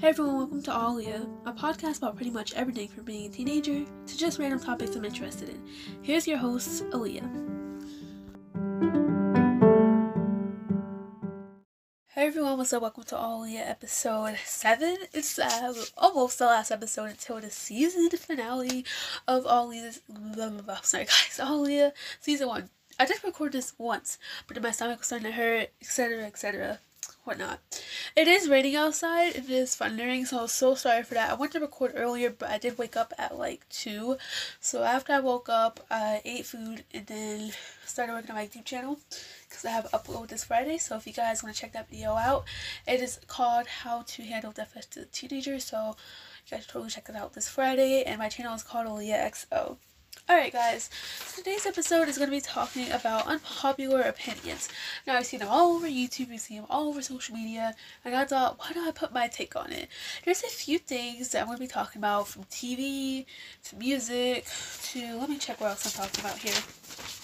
Hey 0.00 0.10
everyone, 0.10 0.36
welcome 0.36 0.62
to 0.62 0.70
Aaliyah, 0.70 1.28
a 1.44 1.52
podcast 1.52 1.98
about 1.98 2.14
pretty 2.14 2.30
much 2.30 2.54
everything 2.54 2.86
from 2.86 3.02
being 3.02 3.26
a 3.26 3.34
teenager 3.34 3.84
to 4.06 4.16
just 4.16 4.38
random 4.38 4.60
topics 4.60 4.94
I'm 4.94 5.04
interested 5.04 5.48
in. 5.48 5.60
Here's 6.02 6.24
your 6.24 6.38
host, 6.38 6.84
Aaliyah. 6.90 7.28
Hey 12.06 12.26
everyone, 12.28 12.58
what's 12.58 12.72
up? 12.72 12.82
Welcome 12.82 13.02
to 13.02 13.16
Aaliyah 13.16 13.68
episode 13.68 14.36
7. 14.44 14.98
It's 15.12 15.36
uh, 15.36 15.74
almost 15.96 16.38
the 16.38 16.46
last 16.46 16.70
episode 16.70 17.10
until 17.10 17.40
the 17.40 17.50
season 17.50 18.08
finale 18.10 18.84
of 19.26 19.46
Aaliyah's. 19.46 20.00
Blah, 20.08 20.50
blah, 20.50 20.62
blah. 20.62 20.80
Sorry 20.82 21.06
guys, 21.06 21.40
Aaliyah 21.40 21.90
season 22.20 22.46
1. 22.46 22.70
I 23.00 23.04
just 23.04 23.24
recorded 23.24 23.54
this 23.54 23.72
once, 23.78 24.16
but 24.46 24.62
my 24.62 24.70
stomach 24.70 24.98
was 24.98 25.08
starting 25.08 25.26
to 25.26 25.32
hurt, 25.32 25.70
etc., 25.80 26.22
etc 26.22 26.78
whatnot. 27.28 27.60
It 28.16 28.26
is 28.26 28.48
raining 28.48 28.74
outside. 28.74 29.36
It 29.36 29.50
is 29.50 29.76
thundering, 29.76 30.24
so 30.24 30.40
I'm 30.40 30.48
so 30.48 30.74
sorry 30.74 31.02
for 31.02 31.14
that. 31.14 31.30
I 31.30 31.34
went 31.34 31.52
to 31.52 31.60
record 31.60 31.92
earlier, 31.94 32.30
but 32.30 32.48
I 32.48 32.56
did 32.58 32.78
wake 32.78 32.96
up 32.96 33.12
at 33.18 33.38
like 33.38 33.68
2. 33.68 34.16
So 34.60 34.82
after 34.82 35.12
I 35.12 35.20
woke 35.20 35.48
up, 35.48 35.86
I 35.90 36.22
ate 36.24 36.46
food 36.46 36.84
and 36.92 37.06
then 37.06 37.52
started 37.84 38.14
working 38.14 38.30
on 38.30 38.36
my 38.36 38.46
YouTube 38.46 38.64
channel 38.64 38.98
because 39.48 39.64
I 39.64 39.70
have 39.70 39.84
upload 39.92 40.28
this 40.28 40.44
Friday. 40.44 40.78
So 40.78 40.96
if 40.96 41.06
you 41.06 41.12
guys 41.12 41.42
want 41.42 41.54
to 41.54 41.60
check 41.60 41.72
that 41.74 41.90
video 41.90 42.14
out, 42.14 42.44
it 42.86 43.00
is 43.00 43.20
called 43.26 43.66
How 43.66 44.02
to 44.02 44.22
Handle 44.22 44.52
Deaf 44.52 44.74
as 44.74 44.88
a 44.96 45.04
Teenager. 45.04 45.60
So 45.60 45.96
you 46.46 46.56
guys 46.56 46.66
totally 46.66 46.90
check 46.90 47.10
it 47.10 47.14
out 47.14 47.34
this 47.34 47.48
Friday. 47.48 48.04
And 48.04 48.18
my 48.18 48.30
channel 48.30 48.54
is 48.54 48.62
called 48.62 48.86
Aaliyah 48.86 49.30
XO. 49.30 49.76
Alright 50.26 50.52
guys, 50.52 50.88
today's 51.36 51.66
episode 51.66 52.08
is 52.08 52.16
going 52.16 52.30
to 52.30 52.36
be 52.36 52.40
talking 52.40 52.90
about 52.92 53.26
unpopular 53.26 54.00
opinions. 54.02 54.68
Now 55.06 55.16
I've 55.16 55.26
seen 55.26 55.40
them 55.40 55.48
all 55.48 55.74
over 55.76 55.86
YouTube, 55.86 56.32
I've 56.32 56.40
seen 56.40 56.58
them 56.58 56.66
all 56.70 56.88
over 56.88 57.02
social 57.02 57.34
media, 57.34 57.74
and 58.04 58.14
I 58.14 58.24
thought, 58.24 58.58
why 58.58 58.72
don't 58.72 58.86
I 58.86 58.90
put 58.90 59.12
my 59.12 59.28
take 59.28 59.56
on 59.56 59.72
it? 59.72 59.88
There's 60.24 60.42
a 60.42 60.48
few 60.48 60.78
things 60.78 61.30
that 61.30 61.40
I'm 61.40 61.46
going 61.46 61.58
to 61.58 61.62
be 61.62 61.68
talking 61.68 62.00
about 62.00 62.28
from 62.28 62.44
TV, 62.44 63.26
to 63.64 63.76
music, 63.76 64.46
to, 64.84 65.16
let 65.18 65.28
me 65.28 65.38
check 65.38 65.60
what 65.60 65.70
else 65.70 65.98
I'm 65.98 66.04
talking 66.04 66.24
about 66.24 66.38
here 66.38 67.17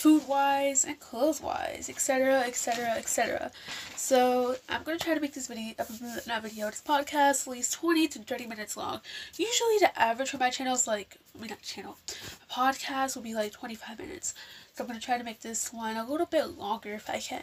food 0.00 0.26
wise 0.26 0.86
and 0.86 0.98
clothes 0.98 1.42
wise, 1.42 1.90
etc., 1.90 2.40
etc., 2.40 2.92
etc. 2.96 3.50
So 3.96 4.56
I'm 4.66 4.82
gonna 4.82 4.98
try 4.98 5.12
to 5.12 5.20
make 5.20 5.34
this 5.34 5.46
video, 5.46 5.74
uh, 5.78 5.84
not 6.26 6.42
video, 6.42 6.70
this 6.70 6.80
podcast 6.80 7.46
at 7.46 7.52
least 7.52 7.74
20 7.74 8.08
to 8.08 8.20
30 8.20 8.46
minutes 8.46 8.78
long. 8.78 9.02
Usually 9.36 9.76
the 9.78 10.00
average 10.00 10.30
for 10.30 10.38
my 10.38 10.48
channel 10.48 10.74
is 10.74 10.86
like, 10.86 11.18
I 11.36 11.42
mean 11.42 11.50
not 11.50 11.60
channel, 11.60 11.98
a 12.08 12.50
podcast 12.50 13.14
will 13.14 13.22
be 13.22 13.34
like 13.34 13.52
25 13.52 13.98
minutes. 13.98 14.32
So 14.72 14.84
I'm 14.84 14.88
gonna 14.88 15.00
try 15.00 15.18
to 15.18 15.24
make 15.24 15.40
this 15.40 15.70
one 15.70 15.98
a 15.98 16.08
little 16.08 16.24
bit 16.24 16.56
longer 16.56 16.94
if 16.94 17.10
I 17.10 17.20
can. 17.20 17.42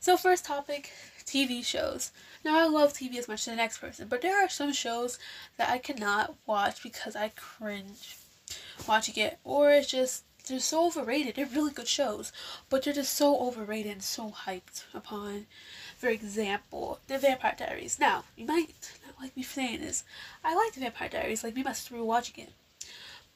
So 0.00 0.16
first 0.16 0.46
topic, 0.46 0.90
TV 1.26 1.62
shows. 1.62 2.10
Now 2.42 2.58
I 2.58 2.68
love 2.68 2.94
TV 2.94 3.18
as 3.18 3.28
much 3.28 3.40
as 3.40 3.52
the 3.52 3.56
next 3.56 3.78
person, 3.78 4.08
but 4.08 4.22
there 4.22 4.42
are 4.42 4.48
some 4.48 4.72
shows 4.72 5.18
that 5.58 5.68
I 5.68 5.76
cannot 5.76 6.36
watch 6.46 6.82
because 6.82 7.14
I 7.14 7.32
cringe 7.36 8.16
watching 8.86 9.22
it, 9.22 9.38
or 9.44 9.70
it's 9.72 9.90
just 9.90 10.24
they're 10.48 10.60
so 10.60 10.86
overrated. 10.86 11.36
They're 11.36 11.46
really 11.46 11.72
good 11.72 11.88
shows, 11.88 12.32
but 12.68 12.82
they're 12.82 12.94
just 12.94 13.14
so 13.14 13.38
overrated 13.38 13.92
and 13.92 14.02
so 14.02 14.30
hyped 14.30 14.84
upon. 14.94 15.46
For 15.96 16.08
example, 16.08 17.00
The 17.06 17.18
Vampire 17.18 17.54
Diaries. 17.58 17.98
Now, 17.98 18.24
you 18.36 18.46
might 18.46 18.74
not 19.06 19.20
like 19.20 19.36
me 19.36 19.42
saying 19.42 19.80
this. 19.80 20.04
I 20.44 20.54
like 20.54 20.74
The 20.74 20.80
Vampire 20.80 21.08
Diaries, 21.08 21.44
like 21.44 21.54
me 21.54 21.62
my 21.62 21.72
sister 21.72 22.02
watching 22.02 22.44
it. 22.44 22.52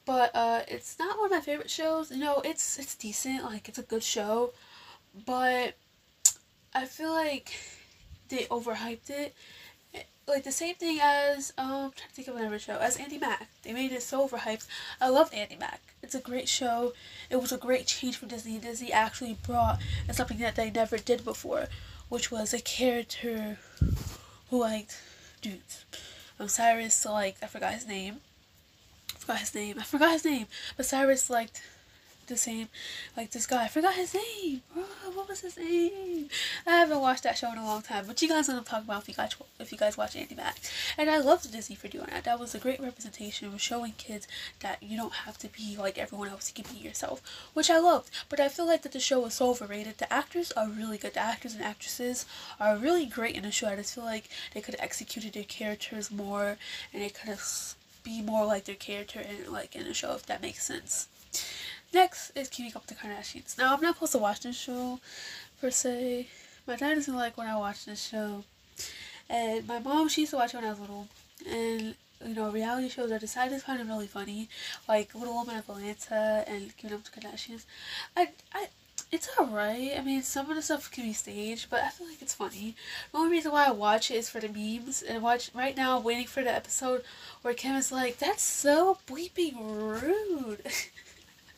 But 0.05 0.35
uh, 0.35 0.63
it's 0.67 0.99
not 0.99 1.17
one 1.17 1.27
of 1.27 1.31
my 1.31 1.41
favorite 1.41 1.69
shows. 1.69 2.11
You 2.11 2.17
know, 2.17 2.41
it's 2.43 2.77
it's 2.77 2.95
decent, 2.95 3.43
like 3.43 3.69
it's 3.69 3.79
a 3.79 3.83
good 3.83 4.03
show, 4.03 4.51
but 5.25 5.75
I 6.73 6.85
feel 6.85 7.11
like 7.11 7.53
they 8.27 8.45
overhyped 8.45 9.09
it 9.09 9.33
like 10.27 10.43
the 10.43 10.51
same 10.51 10.75
thing 10.75 10.99
as 11.01 11.53
um 11.57 11.65
I'm 11.65 11.91
trying 11.91 12.09
to 12.09 12.15
think 12.15 12.27
of 12.27 12.35
another 12.35 12.59
show 12.59 12.77
as 12.77 12.97
Andi 12.97 13.19
Mack. 13.19 13.47
They 13.63 13.73
made 13.73 13.91
it 13.91 14.03
so 14.03 14.27
overhyped. 14.27 14.67
I 15.01 15.09
love 15.09 15.31
Andi 15.31 15.59
Mack. 15.59 15.81
It's 16.01 16.15
a 16.15 16.19
great 16.19 16.47
show. 16.47 16.93
It 17.29 17.41
was 17.41 17.51
a 17.51 17.57
great 17.57 17.87
change 17.87 18.17
for 18.17 18.25
Disney. 18.25 18.57
Disney 18.57 18.91
actually 18.91 19.37
brought 19.45 19.79
something 20.11 20.39
that 20.39 20.55
they 20.55 20.69
never 20.71 20.97
did 20.97 21.23
before, 21.25 21.67
which 22.09 22.31
was 22.31 22.53
a 22.53 22.61
character 22.61 23.57
who 24.49 24.59
liked 24.59 24.97
dudes. 25.41 25.85
Um, 26.39 26.47
Cyrus 26.47 27.05
liked 27.05 27.43
I 27.43 27.47
forgot 27.47 27.73
his 27.73 27.87
name. 27.87 28.21
I 29.15 29.19
forgot 29.19 29.39
his 29.39 29.55
name. 29.55 29.77
I 29.79 29.83
forgot 29.83 30.11
his 30.11 30.25
name. 30.25 30.47
But 30.75 30.85
Cyrus 30.85 31.29
liked 31.29 31.61
the 32.27 32.37
same 32.37 32.69
like 33.15 33.31
this 33.31 33.45
guy. 33.45 33.63
I 33.63 33.67
forgot 33.67 33.95
his 33.95 34.13
name. 34.13 34.61
What 35.13 35.27
was 35.29 35.41
his 35.41 35.57
name? 35.57 36.29
I 36.65 36.71
haven't 36.71 36.99
watched 36.99 37.23
that 37.23 37.37
show 37.37 37.51
in 37.51 37.57
a 37.57 37.65
long 37.65 37.81
time, 37.81 38.05
but 38.07 38.21
you 38.21 38.27
guys 38.27 38.47
gonna 38.47 38.61
talk 38.61 38.83
about 38.83 39.03
if 39.03 39.09
you 39.09 39.13
guys 39.13 39.35
if 39.59 39.71
you 39.71 39.77
guys 39.77 39.97
watch 39.97 40.15
Andi 40.15 40.35
Mack. 40.35 40.57
And 40.97 41.09
I 41.09 41.19
loved 41.19 41.51
Disney 41.51 41.75
for 41.75 41.87
doing 41.87 42.07
that. 42.11 42.23
That 42.23 42.39
was 42.39 42.55
a 42.55 42.59
great 42.59 42.79
representation 42.79 43.47
of 43.47 43.61
showing 43.61 43.93
kids 43.97 44.27
that 44.61 44.81
you 44.81 44.97
don't 44.97 45.13
have 45.13 45.37
to 45.39 45.47
be 45.47 45.77
like 45.77 45.97
everyone 45.97 46.29
else. 46.29 46.51
You 46.55 46.63
can 46.63 46.73
be 46.73 46.79
yourself, 46.79 47.21
which 47.53 47.69
I 47.69 47.79
loved. 47.79 48.09
But 48.29 48.39
I 48.39 48.49
feel 48.49 48.65
like 48.65 48.81
that 48.83 48.91
the 48.91 48.99
show 48.99 49.19
was 49.19 49.35
so 49.35 49.49
overrated. 49.49 49.97
The 49.97 50.11
actors 50.11 50.51
are 50.53 50.67
really 50.67 50.97
good. 50.97 51.13
The 51.13 51.19
actors 51.19 51.53
and 51.53 51.63
actresses 51.63 52.25
are 52.59 52.77
really 52.77 53.05
great 53.05 53.35
in 53.35 53.43
the 53.43 53.51
show. 53.51 53.67
I 53.67 53.75
just 53.75 53.95
feel 53.95 54.03
like 54.03 54.29
they 54.53 54.61
could 54.61 54.75
have 54.75 54.83
executed 54.83 55.33
their 55.33 55.43
characters 55.43 56.11
more, 56.11 56.57
and 56.93 57.01
they 57.01 57.09
could 57.09 57.29
have 57.29 57.75
be 58.03 58.21
more 58.21 58.45
like 58.45 58.65
their 58.65 58.75
character 58.75 59.21
in 59.21 59.51
like 59.51 59.75
in 59.75 59.85
the 59.85 59.93
show 59.93 60.13
if 60.13 60.25
that 60.25 60.41
makes 60.41 60.63
sense. 60.63 61.07
Next 61.93 62.31
is 62.35 62.49
Keeping 62.49 62.75
Up 62.75 62.87
with 62.87 62.97
the 62.97 63.07
Kardashians. 63.07 63.55
Now, 63.55 63.75
I'm 63.75 63.81
not 63.81 63.95
supposed 63.95 64.13
to 64.13 64.17
watch 64.17 64.39
this 64.39 64.57
show, 64.57 64.99
per 65.61 65.69
se. 65.69 66.27
My 66.65 66.75
dad 66.75 66.95
doesn't 66.95 67.15
like 67.15 67.37
when 67.37 67.45
I 67.45 67.55
watch 67.55 67.85
this 67.85 68.07
show. 68.07 68.43
And 69.29 69.67
my 69.67 69.77
mom, 69.77 70.09
she 70.09 70.21
used 70.21 70.31
to 70.31 70.37
watch 70.37 70.55
it 70.55 70.57
when 70.57 70.65
I 70.65 70.71
was 70.71 70.79
little. 70.79 71.07
And, 71.47 71.93
you 72.25 72.33
know, 72.33 72.49
reality 72.49 72.89
shows 72.89 73.11
I 73.11 73.19
decided 73.19 73.61
find 73.61 73.79
them 73.79 73.89
really 73.89 74.07
funny. 74.07 74.49
Like 74.87 75.13
Little 75.13 75.35
Woman 75.35 75.57
of 75.57 75.69
Atlanta 75.69 76.43
and 76.47 76.75
Keeping 76.77 76.95
Up 76.95 77.03
with 77.03 77.13
the 77.13 77.21
Kardashians. 77.21 77.65
I, 78.17 78.29
I, 78.53 78.69
it's 79.11 79.29
alright. 79.37 79.91
I 79.95 80.01
mean, 80.01 80.23
some 80.23 80.49
of 80.49 80.55
the 80.55 80.63
stuff 80.63 80.89
can 80.89 81.03
be 81.03 81.13
staged, 81.13 81.69
but 81.69 81.81
I 81.81 81.89
feel 81.89 82.07
like 82.07 82.23
it's 82.23 82.33
funny. 82.33 82.75
The 83.11 83.19
only 83.19 83.29
reason 83.29 83.51
why 83.51 83.67
I 83.67 83.71
watch 83.71 84.09
it 84.09 84.15
is 84.15 84.31
for 84.31 84.39
the 84.39 84.49
memes. 84.49 85.03
And 85.03 85.21
watch 85.21 85.51
right 85.53 85.77
now, 85.77 85.99
waiting 85.99 86.25
for 86.25 86.43
the 86.43 86.51
episode 86.51 87.03
where 87.43 87.53
Kim 87.53 87.75
is 87.75 87.91
like, 87.91 88.17
that's 88.17 88.41
so 88.41 88.97
bleeping 89.07 89.53
rude. 89.59 90.63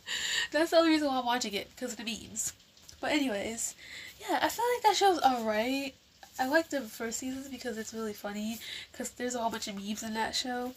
That's 0.52 0.72
the 0.72 0.78
only 0.78 0.92
reason 0.92 1.08
why 1.08 1.20
I'm 1.20 1.26
watching 1.26 1.54
it, 1.54 1.70
because 1.76 1.92
of 1.92 1.98
the 1.98 2.04
memes. 2.04 2.54
But 3.02 3.12
anyways, 3.12 3.76
yeah, 4.20 4.40
I 4.42 4.50
feel 4.50 4.66
like 4.76 4.84
that 4.84 4.96
show's 4.96 5.20
alright. 5.20 5.94
I 6.40 6.48
like 6.48 6.70
the 6.70 6.82
first 6.82 7.20
seasons 7.20 7.48
because 7.48 7.78
it's 7.78 7.94
really 7.94 8.14
funny, 8.14 8.60
because 8.92 9.12
there's 9.12 9.36
a 9.36 9.40
whole 9.40 9.52
bunch 9.52 9.68
of 9.68 9.76
memes 9.76 10.04
in 10.04 10.14
that 10.14 10.36
show. 10.36 10.74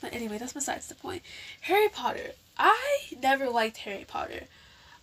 But 0.00 0.14
anyway, 0.14 0.38
that's 0.38 0.52
besides 0.52 0.88
the 0.88 0.94
point. 0.94 1.22
Harry 1.62 1.88
Potter. 1.88 2.32
I 2.58 3.00
never 3.20 3.48
liked 3.48 3.78
Harry 3.78 4.04
Potter. 4.06 4.44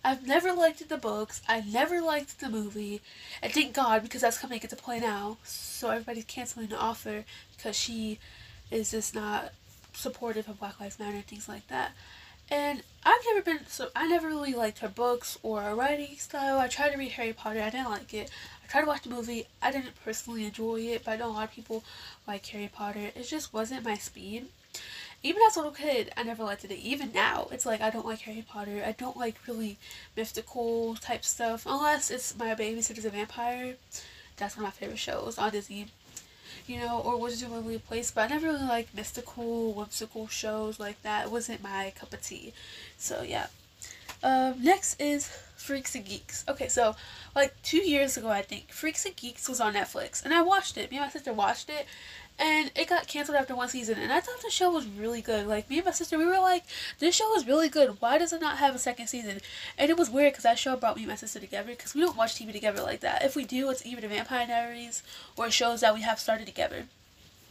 I've 0.02 0.26
never 0.26 0.52
liked 0.52 0.88
the 0.88 0.96
books. 0.96 1.42
I 1.46 1.60
never 1.60 2.00
liked 2.00 2.40
the 2.40 2.48
movie. 2.48 3.02
And 3.42 3.52
thank 3.52 3.74
God, 3.74 4.02
because 4.02 4.22
that's 4.22 4.38
coming 4.38 4.60
into 4.62 4.76
play 4.76 4.98
now. 4.98 5.36
So 5.44 5.90
everybody's 5.90 6.24
canceling 6.24 6.68
the 6.68 6.78
offer 6.78 7.24
because 7.56 7.76
she 7.76 8.18
is 8.70 8.92
just 8.92 9.14
not 9.14 9.52
supportive 9.92 10.48
of 10.48 10.58
Black 10.58 10.80
Lives 10.80 10.98
Matter 10.98 11.16
and 11.16 11.26
things 11.26 11.48
like 11.48 11.68
that. 11.68 11.92
And 12.50 12.82
I've 13.04 13.24
never 13.26 13.42
been, 13.42 13.66
so 13.68 13.90
I 13.94 14.08
never 14.08 14.26
really 14.26 14.54
liked 14.54 14.80
her 14.80 14.88
books 14.88 15.38
or 15.42 15.62
her 15.62 15.74
writing 15.74 16.16
style. 16.16 16.58
I 16.58 16.66
tried 16.66 16.90
to 16.90 16.98
read 16.98 17.12
Harry 17.12 17.32
Potter, 17.32 17.62
I 17.62 17.70
didn't 17.70 17.90
like 17.90 18.12
it. 18.12 18.30
I 18.64 18.66
tried 18.66 18.82
to 18.82 18.86
watch 18.88 19.02
the 19.02 19.10
movie, 19.10 19.46
I 19.62 19.70
didn't 19.70 20.02
personally 20.04 20.44
enjoy 20.44 20.80
it, 20.80 21.04
but 21.04 21.12
I 21.12 21.16
know 21.16 21.28
a 21.28 21.32
lot 21.32 21.44
of 21.44 21.54
people 21.54 21.84
like 22.26 22.44
Harry 22.46 22.68
Potter. 22.72 23.10
It 23.14 23.28
just 23.28 23.54
wasn't 23.54 23.84
my 23.84 23.96
speed. 23.96 24.46
Even 25.22 25.42
as 25.46 25.56
a 25.56 25.60
little 25.60 25.72
kid, 25.72 26.10
I 26.16 26.22
never 26.22 26.42
liked 26.42 26.64
it. 26.64 26.72
Even 26.72 27.12
now, 27.12 27.48
it's 27.52 27.66
like 27.66 27.80
I 27.80 27.90
don't 27.90 28.06
like 28.06 28.20
Harry 28.20 28.44
Potter. 28.46 28.82
I 28.84 28.92
don't 28.92 29.16
like 29.16 29.36
really 29.46 29.76
mystical 30.16 30.94
type 30.96 31.24
stuff, 31.24 31.66
unless 31.66 32.10
it's 32.10 32.36
My 32.36 32.54
Babysitter's 32.54 33.04
a 33.04 33.10
Vampire. 33.10 33.76
That's 34.38 34.56
one 34.56 34.64
of 34.64 34.72
my 34.72 34.76
favorite 34.76 34.98
shows 34.98 35.36
on 35.36 35.52
Disney 35.52 35.88
you 36.70 36.78
know, 36.78 37.00
or 37.00 37.18
was 37.18 37.42
it 37.42 37.48
really 37.48 37.78
place, 37.78 38.12
but 38.12 38.30
I 38.30 38.34
never 38.34 38.46
really 38.46 38.66
liked 38.66 38.94
mystical, 38.94 39.72
whimsical 39.72 40.28
shows 40.28 40.78
like 40.78 41.02
that. 41.02 41.26
It 41.26 41.32
wasn't 41.32 41.62
my 41.62 41.92
cup 41.98 42.12
of 42.12 42.22
tea. 42.22 42.52
So 42.96 43.22
yeah. 43.22 43.48
Um, 44.22 44.62
next 44.62 45.00
is 45.00 45.26
Freaks 45.56 45.94
and 45.94 46.04
Geeks. 46.04 46.44
Okay, 46.48 46.68
so 46.68 46.94
like 47.34 47.60
two 47.62 47.78
years 47.78 48.16
ago, 48.16 48.28
I 48.28 48.42
think 48.42 48.70
Freaks 48.70 49.04
and 49.04 49.16
Geeks 49.16 49.48
was 49.48 49.60
on 49.60 49.74
Netflix, 49.74 50.24
and 50.24 50.32
I 50.32 50.42
watched 50.42 50.76
it. 50.76 50.90
Me 50.90 50.98
and 50.98 51.06
my 51.06 51.10
sister 51.10 51.32
watched 51.32 51.70
it, 51.70 51.86
and 52.40 52.70
it 52.74 52.88
got 52.88 53.06
canceled 53.06 53.36
after 53.36 53.54
one 53.54 53.68
season 53.68 53.98
and 53.98 54.10
i 54.10 54.18
thought 54.18 54.40
the 54.42 54.50
show 54.50 54.70
was 54.70 54.86
really 54.86 55.20
good. 55.20 55.46
Like 55.46 55.68
me 55.68 55.76
and 55.76 55.84
my 55.84 55.92
sister 55.92 56.18
we 56.18 56.24
were 56.24 56.38
like 56.38 56.64
this 56.98 57.14
show 57.14 57.36
is 57.36 57.46
really 57.46 57.68
good. 57.68 58.00
Why 58.00 58.18
does 58.18 58.32
it 58.32 58.40
not 58.40 58.58
have 58.58 58.74
a 58.74 58.78
second 58.78 59.08
season? 59.08 59.40
And 59.78 59.90
it 59.90 59.98
was 59.98 60.10
weird 60.10 60.32
because 60.32 60.44
that 60.44 60.58
show 60.58 60.74
brought 60.76 60.96
me 60.96 61.02
and 61.02 61.10
my 61.10 61.16
sister 61.16 61.38
together 61.38 61.70
because 61.70 61.94
we 61.94 62.00
don't 62.00 62.16
watch 62.16 62.34
tv 62.34 62.52
together 62.52 62.82
like 62.82 63.00
that. 63.00 63.22
If 63.22 63.36
we 63.36 63.44
do 63.44 63.68
it's 63.70 63.84
either 63.84 64.00
the 64.00 64.08
vampire 64.08 64.46
diaries 64.46 65.02
or 65.36 65.50
shows 65.50 65.82
that 65.82 65.94
we 65.94 66.00
have 66.02 66.18
started 66.18 66.46
together. 66.46 66.86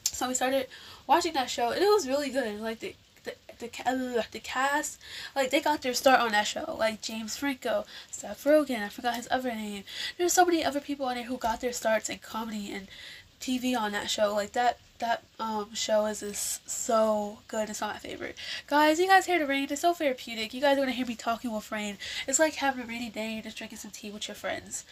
So 0.03 0.27
we 0.27 0.33
started 0.33 0.67
watching 1.07 1.33
that 1.33 1.49
show 1.49 1.69
and 1.69 1.81
it 1.81 1.89
was 1.89 2.07
really 2.07 2.29
good. 2.29 2.59
Like 2.59 2.79
the 2.79 2.95
the, 3.23 3.35
the, 3.83 4.25
the 4.31 4.39
cast, 4.39 4.99
like, 5.35 5.51
they 5.51 5.59
got 5.59 5.81
their 5.81 5.93
start 5.93 6.21
on 6.21 6.31
that 6.31 6.47
show. 6.47 6.75
Like, 6.77 7.01
James 7.01 7.37
Franco, 7.37 7.85
Seth 8.09 8.43
Rogen, 8.45 8.83
I 8.83 8.89
forgot 8.89 9.15
his 9.15 9.27
other 9.29 9.49
name. 9.49 9.83
There's 10.17 10.33
so 10.33 10.45
many 10.45 10.63
other 10.63 10.79
people 10.79 11.05
on 11.05 11.15
there 11.15 11.25
who 11.25 11.37
got 11.37 11.61
their 11.61 11.73
starts 11.73 12.09
in 12.09 12.19
comedy 12.19 12.71
and 12.71 12.87
TV 13.39 13.77
on 13.77 13.91
that 13.93 14.09
show. 14.09 14.33
Like 14.33 14.53
that 14.53 14.79
that 14.99 15.23
um 15.39 15.73
show 15.73 16.05
is 16.05 16.21
is 16.21 16.59
so 16.65 17.39
good. 17.47 17.69
It's 17.69 17.81
not 17.81 17.93
my 17.93 17.99
favorite. 17.99 18.37
Guys, 18.67 18.99
you 18.99 19.07
guys 19.07 19.25
hear 19.25 19.39
the 19.39 19.47
rain? 19.47 19.67
It's 19.69 19.81
so 19.81 19.93
therapeutic. 19.93 20.53
You 20.53 20.61
guys 20.61 20.77
are 20.77 20.81
gonna 20.81 20.91
hear 20.91 21.05
me 21.05 21.15
talking 21.15 21.51
with 21.51 21.71
rain. 21.71 21.97
It's 22.27 22.39
like 22.39 22.55
having 22.55 22.83
a 22.83 22.87
rainy 22.87 23.09
day 23.09 23.35
and 23.35 23.43
just 23.43 23.57
drinking 23.57 23.79
some 23.79 23.91
tea 23.91 24.11
with 24.11 24.27
your 24.27 24.35
friends. 24.35 24.85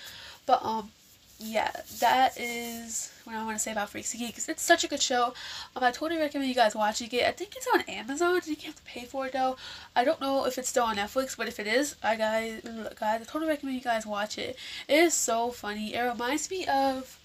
But 0.45 0.63
um 0.63 0.91
yeah, 1.39 1.71
that 1.99 2.35
is 2.39 3.11
what 3.23 3.35
I 3.35 3.43
want 3.45 3.57
to 3.57 3.63
say 3.63 3.71
about 3.71 3.89
Freaks 3.89 4.11
and 4.13 4.21
Geeks. 4.21 4.49
It's 4.49 4.63
such 4.63 4.83
a 4.83 4.87
good 4.87 5.01
show. 5.01 5.33
Um, 5.75 5.83
I 5.83 5.91
totally 5.91 6.19
recommend 6.19 6.49
you 6.49 6.55
guys 6.55 6.75
watching 6.75 7.09
it. 7.11 7.25
I 7.25 7.31
think 7.31 7.55
it's 7.55 7.67
on 7.71 7.81
Amazon. 7.81 8.41
You 8.45 8.55
have 8.65 8.75
to 8.75 8.81
pay 8.83 9.05
for 9.05 9.27
it 9.27 9.33
though. 9.33 9.55
I 9.95 10.03
don't 10.03 10.19
know 10.19 10.45
if 10.45 10.57
it's 10.57 10.69
still 10.69 10.85
on 10.85 10.97
Netflix, 10.97 11.37
but 11.37 11.47
if 11.47 11.59
it 11.59 11.67
is, 11.67 11.95
I 12.01 12.15
guys, 12.15 12.61
guys, 12.99 13.21
I 13.21 13.23
totally 13.23 13.49
recommend 13.49 13.77
you 13.77 13.83
guys 13.83 14.05
watch 14.05 14.39
it. 14.39 14.57
It 14.87 14.95
is 14.95 15.13
so 15.13 15.51
funny. 15.51 15.93
It 15.93 16.01
reminds 16.01 16.49
me 16.49 16.65
of 16.65 17.19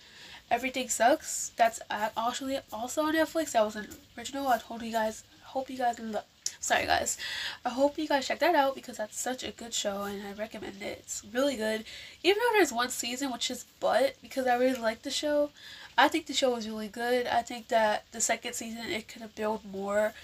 Everything 0.53 0.91
Sucks. 0.91 1.51
That's 1.57 1.81
actually 1.91 2.59
also 2.71 3.05
on 3.05 3.15
Netflix. 3.15 3.53
That 3.53 3.65
was 3.65 3.75
an 3.75 3.89
original. 4.19 4.47
I 4.49 4.59
told 4.59 4.83
you 4.83 4.93
guys. 4.93 5.25
Hope 5.45 5.71
you 5.71 5.79
guys 5.79 5.99
love 5.99 6.25
sorry 6.61 6.87
guys 6.87 7.19
i 7.65 7.69
hope 7.69 7.99
you 7.99 8.07
guys 8.07 8.27
check 8.27 8.39
that 8.39 8.55
out 8.55 8.77
because 8.77 8.97
that's 8.97 9.19
such 9.19 9.43
a 9.43 9.51
good 9.51 9.75
show 9.75 10.03
and 10.03 10.25
i 10.25 10.33
recommend 10.33 10.81
it 10.81 10.99
it's 11.01 11.25
really 11.33 11.57
good 11.57 11.85
even 12.23 12.39
though 12.39 12.57
there's 12.57 12.73
one 12.73 12.89
season 12.89 13.33
which 13.33 13.51
is 13.51 13.65
but 13.81 14.15
because 14.23 14.47
i 14.47 14.55
really 14.55 14.81
like 14.81 15.03
the 15.03 15.11
show 15.11 15.51
i 15.99 16.07
think 16.07 16.27
the 16.27 16.33
show 16.33 16.55
was 16.55 16.69
really 16.69 16.87
good 16.87 17.27
i 17.27 17.43
think 17.43 17.67
that 17.67 18.05
the 18.13 18.21
second 18.21 18.55
season 18.55 18.79
it 18.87 19.09
could 19.09 19.21
have 19.21 19.35
built 19.35 19.65
more 19.65 20.15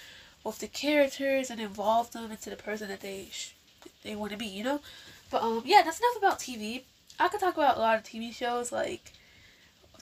with 0.45 0.61
the 0.61 0.69
characters 0.69 1.51
and 1.51 1.61
involved 1.61 2.13
them 2.13 2.31
into 2.31 2.51
the 2.51 2.57
person 2.57 2.87
that 2.87 3.01
they 3.01 3.29
they 4.05 4.15
want 4.15 4.31
to 4.31 4.39
be 4.39 4.47
you 4.47 4.63
know 4.63 4.81
but 5.33 5.43
um 5.43 5.63
yeah 5.67 5.83
that's 5.85 5.99
enough 5.99 6.17
about 6.19 6.39
tv 6.39 6.83
i 7.19 7.27
could 7.27 7.41
talk 7.41 7.57
about 7.57 7.77
a 7.77 7.81
lot 7.81 7.99
of 7.99 8.05
tv 8.05 8.33
shows 8.33 8.71
like 8.71 9.13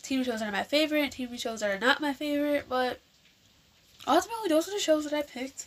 tv 0.06 0.24
shows 0.24 0.42
are 0.42 0.52
my 0.52 0.62
favorite 0.62 1.12
tv 1.12 1.38
shows 1.38 1.62
are 1.62 1.78
not 1.78 2.00
my 2.00 2.12
favorite 2.12 2.66
but 2.68 3.00
ultimately 4.06 4.48
those 4.48 4.68
are 4.68 4.72
the 4.72 4.78
shows 4.78 5.04
that 5.04 5.12
i 5.12 5.22
picked 5.22 5.66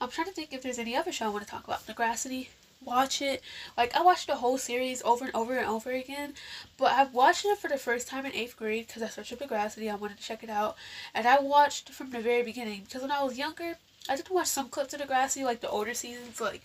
I'm 0.00 0.10
trying 0.10 0.26
to 0.26 0.32
think 0.32 0.52
if 0.52 0.62
there's 0.62 0.78
any 0.78 0.96
other 0.96 1.12
show 1.12 1.26
I 1.26 1.28
want 1.30 1.44
to 1.44 1.50
talk 1.50 1.64
about. 1.64 1.86
Degrassi. 1.86 2.48
Watch 2.84 3.22
it. 3.22 3.42
Like, 3.76 3.96
I 3.96 4.02
watched 4.02 4.26
the 4.26 4.34
whole 4.34 4.58
series 4.58 5.02
over 5.02 5.24
and 5.24 5.34
over 5.34 5.56
and 5.56 5.66
over 5.66 5.90
again. 5.90 6.34
But 6.76 6.92
I've 6.92 7.14
watched 7.14 7.46
it 7.46 7.58
for 7.58 7.68
the 7.68 7.78
first 7.78 8.08
time 8.08 8.26
in 8.26 8.32
8th 8.32 8.56
grade 8.56 8.86
because 8.86 9.02
I 9.02 9.08
searched 9.08 9.32
up 9.32 9.38
Degrassi. 9.38 9.90
I 9.90 9.94
wanted 9.94 10.18
to 10.18 10.22
check 10.22 10.42
it 10.42 10.50
out. 10.50 10.76
And 11.14 11.26
I 11.26 11.40
watched 11.40 11.90
from 11.90 12.10
the 12.10 12.20
very 12.20 12.42
beginning. 12.42 12.82
Because 12.84 13.02
when 13.02 13.10
I 13.10 13.22
was 13.22 13.38
younger, 13.38 13.78
I 14.08 14.16
did 14.16 14.28
watch 14.28 14.48
some 14.48 14.68
clips 14.68 14.92
of 14.92 15.00
Degrassi, 15.00 15.44
like 15.44 15.60
the 15.60 15.70
older 15.70 15.94
seasons. 15.94 16.40
Like, 16.40 16.62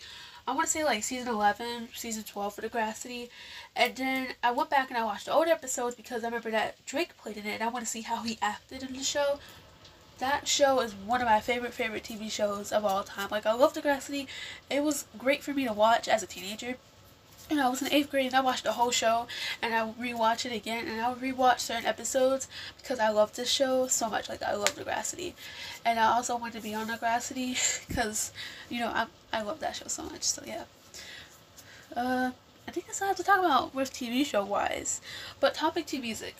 I 0.48 0.54
want 0.54 0.66
to 0.66 0.72
say 0.72 0.84
like 0.84 1.04
season 1.04 1.28
11, 1.28 1.90
season 1.96 2.24
12 2.24 2.56
for 2.56 2.62
Degrassi. 2.62 3.30
And 3.76 3.96
then 3.96 4.28
I 4.44 4.52
went 4.52 4.70
back 4.70 4.90
and 4.90 4.98
I 4.98 5.04
watched 5.04 5.26
the 5.26 5.34
older 5.34 5.52
episodes 5.52 5.96
because 5.96 6.24
I 6.24 6.28
remember 6.28 6.52
that 6.52 6.84
Drake 6.86 7.18
played 7.18 7.38
in 7.38 7.46
it. 7.46 7.56
And 7.56 7.64
I 7.64 7.68
want 7.68 7.86
to 7.86 7.92
see 7.92 8.02
how 8.02 8.24
he 8.24 8.38
acted 8.42 8.84
in 8.84 8.94
the 8.94 9.04
show 9.04 9.40
that 10.20 10.48
show 10.48 10.82
is 10.82 10.94
one 10.94 11.22
of 11.22 11.28
my 11.28 11.40
favorite 11.40 11.74
favorite 11.74 12.04
TV 12.04 12.30
shows 12.30 12.72
of 12.72 12.86
all 12.86 13.04
time. 13.04 13.30
Like 13.32 13.46
I 13.46 13.54
love 13.54 13.74
Degrassi. 13.74 14.28
It 14.70 14.84
was 14.84 15.06
great 15.18 15.44
for 15.44 15.54
me 15.54 15.66
to 15.66 15.74
watch 15.74 16.08
as 16.08 16.22
a 16.22 16.28
teenager. 16.28 16.76
And 17.50 17.60
I 17.60 17.68
was 17.68 17.82
in 17.82 17.92
eighth 17.92 18.12
grade 18.12 18.28
and 18.28 18.36
I 18.36 18.42
watched 18.42 18.64
the 18.64 18.74
whole 18.74 18.92
show 18.92 19.28
and 19.62 19.74
I 19.74 19.90
rewatch 20.00 20.46
it 20.46 20.52
again 20.52 20.88
and 20.88 21.02
I 21.02 21.10
would 21.10 21.20
rewatch 21.20 21.60
certain 21.60 21.86
episodes 21.86 22.48
because 22.78 23.00
I 23.00 23.10
love 23.10 23.36
this 23.36 23.50
show 23.50 23.88
so 23.88 24.10
much. 24.10 24.30
Like 24.30 24.44
I 24.44 24.54
love 24.54 24.76
Degrassi. 24.76 25.34
And 25.84 26.00
I 26.00 26.12
also 26.12 26.38
wanted 26.38 26.58
to 26.58 26.64
be 26.64 26.76
on 26.76 26.88
Degrassi 26.88 27.58
because, 27.88 28.32
you 28.70 28.80
know, 28.80 28.90
I, 28.90 29.08
I 29.34 29.42
love 29.42 29.60
that 29.62 29.76
show 29.76 29.88
so 29.88 30.04
much. 30.04 30.24
So 30.24 30.44
yeah. 30.46 30.66
Uh, 31.96 32.32
I 32.68 32.72
think 32.72 32.86
that's 32.86 33.02
all 33.02 33.08
I 33.08 33.10
have 33.10 33.18
to 33.18 33.24
talk 33.24 33.40
about 33.40 33.74
with 33.74 33.92
TV 33.92 34.24
show 34.24 34.46
wise. 34.46 35.02
But 35.40 35.56
topic 35.56 35.88
to 35.88 36.00
music. 36.00 36.36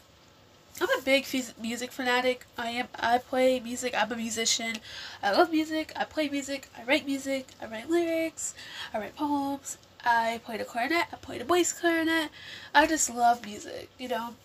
I'm 0.80 0.88
a 0.98 1.02
big 1.02 1.26
music 1.60 1.92
fanatic. 1.92 2.46
I 2.58 2.70
am. 2.70 2.88
I 3.00 3.18
play 3.18 3.60
music. 3.60 3.94
I'm 3.98 4.12
a 4.12 4.16
musician. 4.16 4.78
I 5.24 5.32
love 5.32 5.52
music. 5.52 5.92
I 5.96 6.06
play 6.06 6.30
music. 6.30 6.70
I 6.78 6.84
write 6.84 7.06
music. 7.06 7.48
I 7.62 7.66
write 7.66 7.90
lyrics. 7.90 8.54
I 8.94 9.00
write 9.00 9.16
poems. 9.16 9.78
I 10.04 10.40
played 10.46 10.62
a 10.62 10.66
clarinet. 10.66 11.08
I 11.12 11.16
played 11.18 11.42
a 11.42 11.46
bass 11.46 11.74
clarinet. 11.74 12.30
I 12.74 12.88
just 12.88 13.14
love 13.14 13.46
music, 13.46 13.90
you 13.98 14.08
know. 14.08 14.36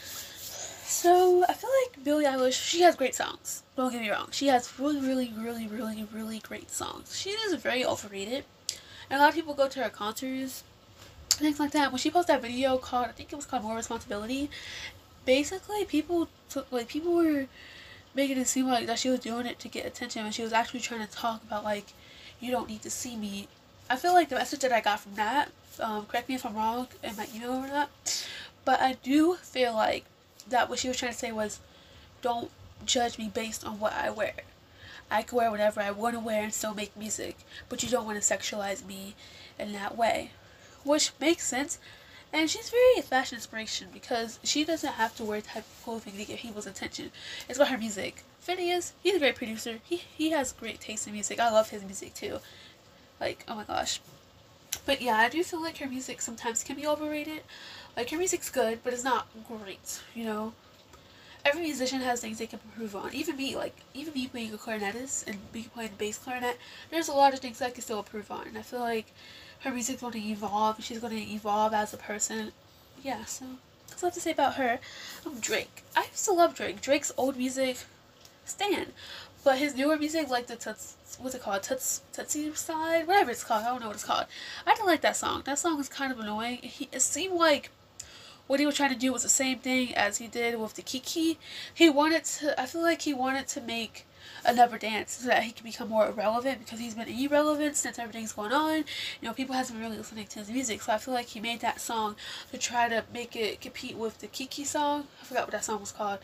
So 0.00 1.44
I 1.48 1.52
feel 1.52 1.70
like 1.84 2.04
Billie 2.04 2.24
Eilish. 2.24 2.60
She 2.60 2.82
has 2.82 2.96
great 2.96 3.14
songs. 3.14 3.62
Don't 3.76 3.92
get 3.92 4.02
me 4.02 4.10
wrong. 4.10 4.28
She 4.30 4.48
has 4.48 4.72
really, 4.78 5.00
really, 5.00 5.32
really, 5.36 5.66
really, 5.66 6.06
really 6.12 6.38
great 6.40 6.70
songs. 6.70 7.18
She 7.18 7.30
is 7.30 7.54
very 7.54 7.84
overrated, 7.84 8.44
and 9.08 9.18
a 9.18 9.22
lot 9.22 9.30
of 9.30 9.34
people 9.34 9.54
go 9.54 9.68
to 9.68 9.82
her 9.82 9.90
concerts 9.90 10.64
things 11.38 11.60
like 11.60 11.70
that. 11.72 11.92
When 11.92 11.98
she 11.98 12.10
posted 12.10 12.34
that 12.34 12.42
video 12.42 12.76
called, 12.78 13.06
I 13.06 13.12
think 13.12 13.32
it 13.32 13.36
was 13.36 13.46
called 13.46 13.62
More 13.62 13.76
Responsibility, 13.76 14.50
basically 15.24 15.84
people 15.84 16.28
took 16.48 16.70
like 16.72 16.88
people 16.88 17.14
were 17.14 17.46
making 18.14 18.38
it 18.38 18.48
seem 18.48 18.66
like 18.66 18.86
that 18.86 18.98
she 18.98 19.10
was 19.10 19.20
doing 19.20 19.46
it 19.46 19.58
to 19.58 19.68
get 19.68 19.84
attention 19.86 20.22
when 20.22 20.32
she 20.32 20.42
was 20.42 20.52
actually 20.52 20.80
trying 20.80 21.06
to 21.06 21.12
talk 21.12 21.42
about 21.42 21.64
like 21.64 21.92
you 22.40 22.50
don't 22.50 22.68
need 22.68 22.82
to 22.82 22.90
see 22.90 23.14
me 23.14 23.46
i 23.90 23.96
feel 23.96 24.12
like 24.12 24.28
the 24.28 24.34
message 24.34 24.60
that 24.60 24.72
i 24.72 24.80
got 24.80 25.00
from 25.00 25.14
that 25.14 25.50
um, 25.80 26.06
correct 26.06 26.28
me 26.28 26.34
if 26.34 26.44
i'm 26.44 26.54
wrong 26.54 26.88
in 27.02 27.16
my 27.16 27.26
email 27.34 27.52
or 27.52 27.66
not 27.66 28.26
but 28.64 28.80
i 28.80 28.94
do 29.02 29.34
feel 29.36 29.74
like 29.74 30.04
that 30.48 30.68
what 30.68 30.78
she 30.78 30.88
was 30.88 30.96
trying 30.96 31.12
to 31.12 31.18
say 31.18 31.32
was 31.32 31.60
don't 32.22 32.50
judge 32.84 33.18
me 33.18 33.30
based 33.32 33.64
on 33.64 33.78
what 33.78 33.92
i 33.92 34.10
wear 34.10 34.34
i 35.10 35.22
can 35.22 35.36
wear 35.36 35.50
whatever 35.50 35.80
i 35.80 35.90
want 35.90 36.14
to 36.14 36.20
wear 36.20 36.42
and 36.42 36.54
still 36.54 36.74
make 36.74 36.96
music 36.96 37.36
but 37.68 37.82
you 37.82 37.88
don't 37.88 38.06
want 38.06 38.20
to 38.20 38.34
sexualize 38.34 38.84
me 38.84 39.14
in 39.58 39.72
that 39.72 39.96
way 39.96 40.30
which 40.84 41.12
makes 41.20 41.46
sense 41.46 41.78
and 42.32 42.50
she's 42.50 42.70
very 42.70 43.00
fashion 43.02 43.36
inspiration 43.36 43.88
because 43.92 44.38
she 44.42 44.64
doesn't 44.64 44.92
have 44.94 45.16
to 45.16 45.24
wear 45.24 45.40
type 45.40 45.64
of 45.64 45.82
clothing 45.82 46.14
to 46.16 46.24
get 46.24 46.38
people's 46.38 46.66
attention. 46.66 47.10
It's 47.48 47.58
about 47.58 47.70
her 47.70 47.78
music. 47.78 48.22
Finneas, 48.46 48.92
he's 49.02 49.14
a 49.14 49.18
great 49.18 49.36
producer. 49.36 49.78
He 49.84 49.96
he 49.96 50.30
has 50.30 50.52
great 50.52 50.80
taste 50.80 51.06
in 51.06 51.14
music. 51.14 51.40
I 51.40 51.50
love 51.50 51.70
his 51.70 51.82
music 51.82 52.14
too. 52.14 52.40
Like, 53.20 53.44
oh 53.48 53.56
my 53.56 53.64
gosh. 53.64 54.00
But 54.86 55.00
yeah, 55.00 55.16
I 55.16 55.28
do 55.28 55.42
feel 55.42 55.62
like 55.62 55.78
her 55.78 55.88
music 55.88 56.20
sometimes 56.20 56.62
can 56.62 56.76
be 56.76 56.86
overrated. 56.86 57.42
Like 57.96 58.10
her 58.10 58.18
music's 58.18 58.50
good, 58.50 58.80
but 58.84 58.92
it's 58.92 59.04
not 59.04 59.28
great, 59.46 60.00
you 60.14 60.24
know? 60.24 60.52
Every 61.44 61.62
musician 61.62 62.00
has 62.00 62.20
things 62.20 62.38
they 62.38 62.46
can 62.46 62.60
improve 62.64 62.94
on. 62.94 63.14
Even 63.14 63.36
me, 63.36 63.56
like 63.56 63.76
even 63.94 64.12
me 64.12 64.28
being 64.32 64.52
a 64.52 64.58
clarinetist 64.58 65.26
and 65.26 65.38
me 65.54 65.66
playing 65.72 65.90
the 65.90 65.96
bass 65.96 66.18
clarinet, 66.18 66.58
there's 66.90 67.08
a 67.08 67.12
lot 67.12 67.32
of 67.32 67.40
things 67.40 67.62
I 67.62 67.70
can 67.70 67.82
still 67.82 67.98
improve 67.98 68.30
on. 68.30 68.46
And 68.46 68.58
I 68.58 68.62
feel 68.62 68.80
like 68.80 69.12
her 69.60 69.70
music's 69.70 70.00
going 70.00 70.12
to 70.12 70.18
evolve. 70.18 70.82
She's 70.82 71.00
going 71.00 71.16
to 71.16 71.32
evolve 71.32 71.72
as 71.74 71.94
a 71.94 71.96
person. 71.96 72.52
Yeah, 73.02 73.24
so 73.24 73.44
that's 73.88 74.02
what 74.02 74.14
to 74.14 74.20
say 74.20 74.32
about 74.32 74.54
her. 74.54 74.78
Um, 75.24 75.40
Drake. 75.40 75.82
I 75.96 76.02
used 76.10 76.24
to 76.26 76.32
love 76.32 76.54
Drake. 76.54 76.80
Drake's 76.80 77.12
old 77.16 77.36
music, 77.36 77.78
stan. 78.44 78.92
But 79.44 79.58
his 79.58 79.74
newer 79.74 79.96
music, 79.96 80.28
like 80.28 80.46
the 80.46 80.56
Tuts, 80.56 80.96
what's 81.20 81.34
it 81.34 81.42
called? 81.42 81.62
Tuts, 81.62 82.02
Tootsie 82.12 82.54
side, 82.54 83.06
Whatever 83.06 83.30
it's 83.30 83.44
called. 83.44 83.64
I 83.64 83.68
don't 83.68 83.80
know 83.80 83.86
what 83.86 83.96
it's 83.96 84.04
called. 84.04 84.26
I 84.66 84.74
didn't 84.74 84.86
like 84.86 85.00
that 85.02 85.16
song. 85.16 85.42
That 85.44 85.58
song 85.58 85.76
was 85.76 85.88
kind 85.88 86.12
of 86.12 86.18
annoying. 86.18 86.58
He, 86.58 86.88
it 86.92 87.02
seemed 87.02 87.38
like 87.38 87.70
what 88.48 88.60
he 88.60 88.66
was 88.66 88.74
trying 88.74 88.92
to 88.92 88.98
do 88.98 89.12
was 89.12 89.22
the 89.22 89.28
same 89.28 89.58
thing 89.58 89.94
as 89.94 90.18
he 90.18 90.26
did 90.26 90.58
with 90.58 90.74
the 90.74 90.82
Kiki. 90.82 91.38
He 91.72 91.88
wanted 91.88 92.24
to, 92.24 92.60
I 92.60 92.66
feel 92.66 92.82
like 92.82 93.02
he 93.02 93.14
wanted 93.14 93.46
to 93.48 93.60
make 93.60 94.06
another 94.44 94.78
dance 94.78 95.12
so 95.12 95.28
that 95.28 95.42
he 95.42 95.52
can 95.52 95.64
become 95.64 95.88
more 95.88 96.08
irrelevant 96.08 96.60
because 96.60 96.80
he's 96.80 96.94
been 96.94 97.08
irrelevant 97.08 97.76
since 97.76 97.98
everything's 97.98 98.32
going 98.32 98.52
on. 98.52 98.78
You 99.20 99.28
know, 99.28 99.34
people 99.34 99.54
hasn't 99.54 99.78
been 99.78 99.86
really 99.86 99.98
listening 99.98 100.26
to 100.28 100.38
his 100.40 100.50
music, 100.50 100.82
so 100.82 100.92
I 100.92 100.98
feel 100.98 101.14
like 101.14 101.26
he 101.26 101.40
made 101.40 101.60
that 101.60 101.80
song 101.80 102.16
to 102.50 102.58
try 102.58 102.88
to 102.88 103.04
make 103.12 103.36
it 103.36 103.60
compete 103.60 103.96
with 103.96 104.18
the 104.18 104.26
Kiki 104.26 104.64
song. 104.64 105.04
I 105.20 105.24
forgot 105.24 105.44
what 105.44 105.52
that 105.52 105.64
song 105.64 105.80
was 105.80 105.92
called. 105.92 106.18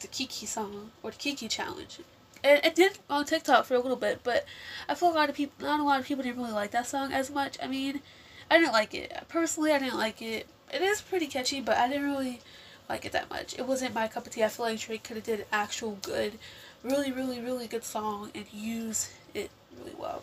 The 0.00 0.08
Kiki 0.08 0.46
song 0.46 0.90
or 1.02 1.10
the 1.10 1.16
Kiki 1.16 1.48
challenge. 1.48 2.00
And 2.46 2.64
it 2.64 2.76
did 2.76 2.98
on 3.10 3.24
TikTok 3.24 3.64
for 3.64 3.74
a 3.74 3.80
little 3.80 3.96
bit, 3.96 4.20
but 4.22 4.44
I 4.88 4.94
feel 4.94 5.10
a 5.10 5.18
lot 5.18 5.28
of 5.28 5.34
people, 5.34 5.66
not 5.66 5.80
a 5.80 5.82
lot 5.82 5.98
of 5.98 6.06
people 6.06 6.22
didn't 6.22 6.38
really 6.38 6.52
like 6.52 6.70
that 6.70 6.86
song 6.86 7.12
as 7.12 7.28
much. 7.28 7.58
I 7.60 7.66
mean, 7.66 8.02
I 8.48 8.58
didn't 8.58 8.72
like 8.72 8.94
it. 8.94 9.12
Personally, 9.28 9.72
I 9.72 9.80
didn't 9.80 9.98
like 9.98 10.22
it. 10.22 10.46
It 10.72 10.80
is 10.80 11.00
pretty 11.00 11.26
catchy, 11.26 11.60
but 11.60 11.76
I 11.76 11.88
didn't 11.88 12.04
really 12.04 12.40
like 12.88 13.04
it 13.04 13.10
that 13.12 13.30
much. 13.30 13.58
It 13.58 13.66
wasn't 13.66 13.94
my 13.94 14.06
cup 14.06 14.26
of 14.26 14.32
tea. 14.32 14.44
I 14.44 14.48
feel 14.48 14.66
like 14.66 14.78
Drake 14.78 15.02
could 15.02 15.16
have 15.16 15.24
did 15.24 15.44
actual 15.50 15.98
good 16.02 16.38
really, 16.84 17.10
really, 17.10 17.40
really 17.40 17.66
good 17.66 17.82
song 17.82 18.30
and 18.32 18.44
use 18.52 19.12
it 19.34 19.50
really 19.76 19.96
well. 19.98 20.22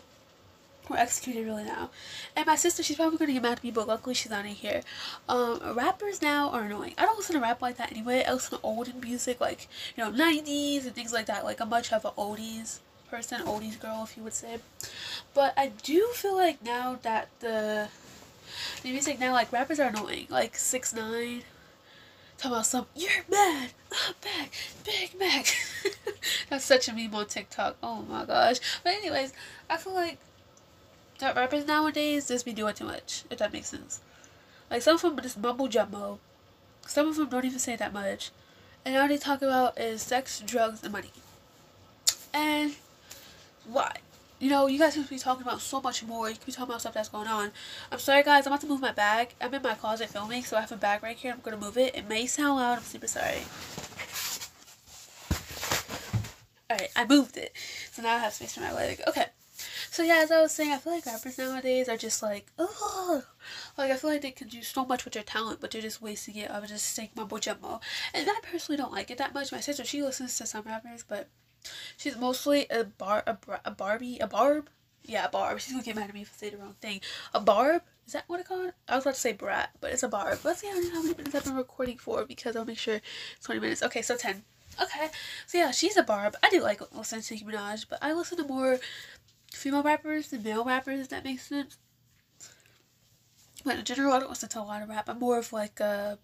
Or 0.90 0.98
execute 0.98 1.36
it 1.36 1.44
really 1.44 1.64
now. 1.64 1.90
And 2.36 2.46
my 2.46 2.56
sister, 2.56 2.82
she's 2.82 2.96
probably 2.96 3.16
gonna 3.16 3.32
get 3.32 3.42
mad 3.42 3.58
at 3.58 3.64
me, 3.64 3.70
but 3.70 3.88
luckily 3.88 4.14
she's 4.14 4.30
not 4.30 4.44
in 4.44 4.52
here. 4.52 4.82
Um, 5.28 5.60
rappers 5.74 6.20
now 6.20 6.50
are 6.50 6.62
annoying. 6.62 6.94
I 6.98 7.06
don't 7.06 7.16
listen 7.16 7.34
to 7.34 7.40
rap 7.40 7.62
like 7.62 7.78
that 7.78 7.90
anyway. 7.90 8.22
I 8.26 8.32
listen 8.34 8.58
to 8.58 8.64
olden 8.64 9.00
music, 9.00 9.40
like, 9.40 9.68
you 9.96 10.04
know, 10.04 10.12
90s 10.12 10.84
and 10.84 10.94
things 10.94 11.12
like 11.12 11.26
that. 11.26 11.44
Like, 11.44 11.60
I'm 11.60 11.70
much 11.70 11.92
of 11.92 12.04
an 12.04 12.12
oldies 12.18 12.80
person, 13.10 13.40
oldies 13.42 13.80
girl, 13.80 14.02
if 14.04 14.16
you 14.16 14.22
would 14.24 14.34
say. 14.34 14.58
But 15.32 15.54
I 15.56 15.68
do 15.82 16.08
feel 16.12 16.36
like 16.36 16.62
now 16.62 16.98
that 17.02 17.28
the, 17.40 17.88
the 18.82 18.90
music 18.90 19.18
now, 19.18 19.32
like, 19.32 19.52
rappers 19.52 19.80
are 19.80 19.88
annoying. 19.88 20.26
Like, 20.28 20.56
6 20.56 20.94
9 20.94 21.42
talking 22.36 22.52
about 22.52 22.66
some, 22.66 22.86
you're 22.94 23.10
mad, 23.30 23.70
I'm 23.92 24.14
back, 24.20 24.52
Big 24.84 25.18
Mac. 25.18 25.54
That's 26.50 26.64
such 26.64 26.88
a 26.88 26.92
meme 26.92 27.14
on 27.14 27.26
TikTok. 27.26 27.76
Oh 27.82 28.02
my 28.02 28.24
gosh. 28.24 28.58
But 28.82 28.94
anyways, 28.94 29.32
I 29.70 29.76
feel 29.76 29.94
like 29.94 30.18
that 31.18 31.36
rappers 31.36 31.66
nowadays 31.66 32.28
just 32.28 32.44
be 32.44 32.52
doing 32.52 32.74
too 32.74 32.84
much, 32.84 33.24
if 33.30 33.38
that 33.38 33.52
makes 33.52 33.68
sense. 33.68 34.00
Like 34.70 34.82
some 34.82 34.96
of 34.96 35.02
them 35.02 35.20
just 35.22 35.38
mumble 35.38 35.68
jumbo. 35.68 36.18
Some 36.86 37.08
of 37.08 37.16
them 37.16 37.28
don't 37.28 37.44
even 37.44 37.58
say 37.58 37.76
that 37.76 37.92
much. 37.92 38.30
and 38.84 38.96
all 38.96 39.08
they 39.08 39.16
talk 39.16 39.40
about 39.42 39.78
is 39.78 40.02
sex, 40.02 40.42
drugs, 40.44 40.82
and 40.82 40.92
money. 40.92 41.10
And 42.32 42.74
why? 43.66 43.96
You 44.40 44.50
know, 44.50 44.66
you 44.66 44.78
guys 44.78 44.94
could 44.94 45.08
be 45.08 45.18
talking 45.18 45.42
about 45.42 45.60
so 45.60 45.80
much 45.80 46.02
more. 46.04 46.28
You 46.28 46.34
could 46.34 46.44
be 46.46 46.52
talking 46.52 46.70
about 46.70 46.80
stuff 46.80 46.94
that's 46.94 47.08
going 47.08 47.28
on. 47.28 47.50
I'm 47.90 47.98
sorry, 47.98 48.22
guys. 48.22 48.46
I'm 48.46 48.52
about 48.52 48.60
to 48.62 48.66
move 48.66 48.80
my 48.80 48.92
bag. 48.92 49.34
I'm 49.40 49.54
in 49.54 49.62
my 49.62 49.74
closet 49.74 50.10
filming, 50.10 50.42
so 50.42 50.56
I 50.56 50.60
have 50.60 50.72
a 50.72 50.76
bag 50.76 51.02
right 51.02 51.16
here. 51.16 51.32
I'm 51.32 51.40
going 51.40 51.58
to 51.58 51.64
move 51.64 51.78
it. 51.78 51.94
It 51.94 52.08
may 52.08 52.26
sound 52.26 52.56
loud. 52.56 52.78
I'm 52.78 52.84
super 52.84 53.06
sorry. 53.06 53.42
Alright, 56.70 56.90
I 56.96 57.06
moved 57.06 57.36
it. 57.36 57.52
So 57.92 58.02
now 58.02 58.16
I 58.16 58.18
have 58.18 58.32
space 58.32 58.54
for 58.54 58.60
my 58.60 58.72
leg. 58.72 59.00
Okay. 59.06 59.26
So 59.94 60.02
yeah, 60.02 60.22
as 60.24 60.32
I 60.32 60.42
was 60.42 60.50
saying, 60.50 60.72
I 60.72 60.78
feel 60.78 60.92
like 60.92 61.06
rappers 61.06 61.38
nowadays 61.38 61.88
are 61.88 61.96
just 61.96 62.20
like, 62.20 62.50
oh, 62.58 63.22
like 63.78 63.92
I 63.92 63.96
feel 63.96 64.10
like 64.10 64.22
they 64.22 64.32
can 64.32 64.48
do 64.48 64.60
so 64.60 64.84
much 64.84 65.04
with 65.04 65.14
their 65.14 65.22
talent, 65.22 65.60
but 65.60 65.70
they're 65.70 65.80
just 65.80 66.02
wasting 66.02 66.34
it. 66.34 66.50
I 66.50 66.58
would 66.58 66.68
just 66.68 66.96
think 66.96 67.14
mumbo 67.14 67.38
jumbo, 67.38 67.80
and 68.12 68.28
I 68.28 68.40
personally 68.42 68.76
don't 68.76 68.90
like 68.90 69.12
it 69.12 69.18
that 69.18 69.32
much. 69.32 69.52
My 69.52 69.60
sister, 69.60 69.84
she 69.84 70.02
listens 70.02 70.36
to 70.38 70.46
some 70.46 70.64
rappers, 70.64 71.04
but 71.08 71.28
she's 71.96 72.18
mostly 72.18 72.66
a 72.70 72.82
bar, 72.82 73.22
a, 73.24 73.38
a 73.64 73.70
Barbie, 73.70 74.18
a 74.18 74.26
barb. 74.26 74.68
Yeah, 75.04 75.26
a 75.26 75.28
barb. 75.28 75.60
She's 75.60 75.70
gonna 75.70 75.84
get 75.84 75.94
mad 75.94 76.08
at 76.08 76.14
me 76.14 76.22
if 76.22 76.32
I 76.34 76.38
say 76.38 76.50
the 76.50 76.56
wrong 76.56 76.74
thing. 76.80 77.00
A 77.32 77.38
barb. 77.38 77.82
Is 78.04 78.14
that 78.14 78.24
what 78.26 78.40
it 78.40 78.48
called? 78.48 78.72
I 78.88 78.96
was 78.96 79.04
about 79.04 79.14
to 79.14 79.20
say 79.20 79.32
brat, 79.32 79.70
but 79.80 79.92
it's 79.92 80.02
a 80.02 80.08
barb. 80.08 80.40
Let's 80.42 80.60
see 80.60 80.66
how 80.66 80.74
many 80.74 81.14
minutes 81.14 81.36
I've 81.36 81.44
been 81.44 81.54
recording 81.54 81.98
for 81.98 82.24
because 82.24 82.56
I'll 82.56 82.64
make 82.64 82.78
sure 82.78 82.96
it's 82.96 83.46
20 83.46 83.60
minutes. 83.60 83.82
Okay, 83.84 84.02
so 84.02 84.16
10. 84.16 84.42
Okay, 84.82 85.08
so 85.46 85.58
yeah, 85.58 85.70
she's 85.70 85.96
a 85.96 86.02
barb. 86.02 86.36
I 86.42 86.50
do 86.50 86.60
like 86.60 86.80
listening 86.96 87.22
to 87.22 87.34
Nicki 87.34 87.46
Minaj, 87.46 87.86
but 87.88 88.00
I 88.02 88.12
listen 88.12 88.38
to 88.38 88.44
more 88.44 88.80
female 89.54 89.82
rappers 89.82 90.30
than 90.30 90.42
male 90.42 90.64
rappers, 90.64 91.00
if 91.00 91.08
that 91.10 91.24
makes 91.24 91.46
sense. 91.46 91.76
But 93.64 93.78
in 93.78 93.84
general, 93.84 94.12
I 94.12 94.20
don't 94.20 94.28
listen 94.28 94.48
to 94.50 94.60
a 94.60 94.62
lot 94.62 94.82
of 94.82 94.88
rap. 94.88 95.08
I'm 95.08 95.18
more 95.18 95.38
of 95.38 95.52
like 95.52 95.80
a 95.80 96.18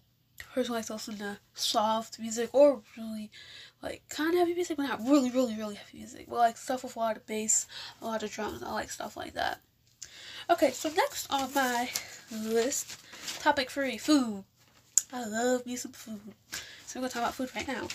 person 0.53 0.69
who 0.69 0.75
likes 0.75 0.87
to 0.87 0.93
listen 0.93 1.17
to 1.17 1.37
soft 1.53 2.19
music 2.19 2.49
or 2.53 2.81
really 2.97 3.31
like 3.81 4.03
kind 4.09 4.33
of 4.33 4.39
heavy 4.39 4.53
music, 4.53 4.77
but 4.77 4.83
not 4.83 5.01
really, 5.01 5.31
really, 5.31 5.55
really 5.55 5.75
heavy 5.75 5.97
music. 5.97 6.27
But 6.29 6.37
like 6.37 6.57
stuff 6.57 6.83
with 6.83 6.95
a 6.95 6.99
lot 6.99 7.17
of 7.17 7.25
bass, 7.25 7.67
a 8.01 8.05
lot 8.05 8.23
of 8.23 8.31
drums. 8.31 8.61
I 8.61 8.71
like 8.71 8.91
stuff 8.91 9.17
like 9.17 9.33
that. 9.33 9.59
Okay, 10.49 10.71
so 10.71 10.89
next 10.89 11.31
on 11.31 11.53
my 11.53 11.89
list, 12.31 12.99
topic 13.39 13.71
three, 13.71 13.97
food. 13.97 14.43
I 15.13 15.25
love 15.25 15.65
me 15.65 15.75
some 15.75 15.91
food. 15.91 16.19
So 16.85 16.99
we're 16.99 17.07
gonna 17.07 17.13
talk 17.13 17.23
about 17.23 17.35
food 17.35 17.49
right 17.55 17.67
now. 17.67 17.87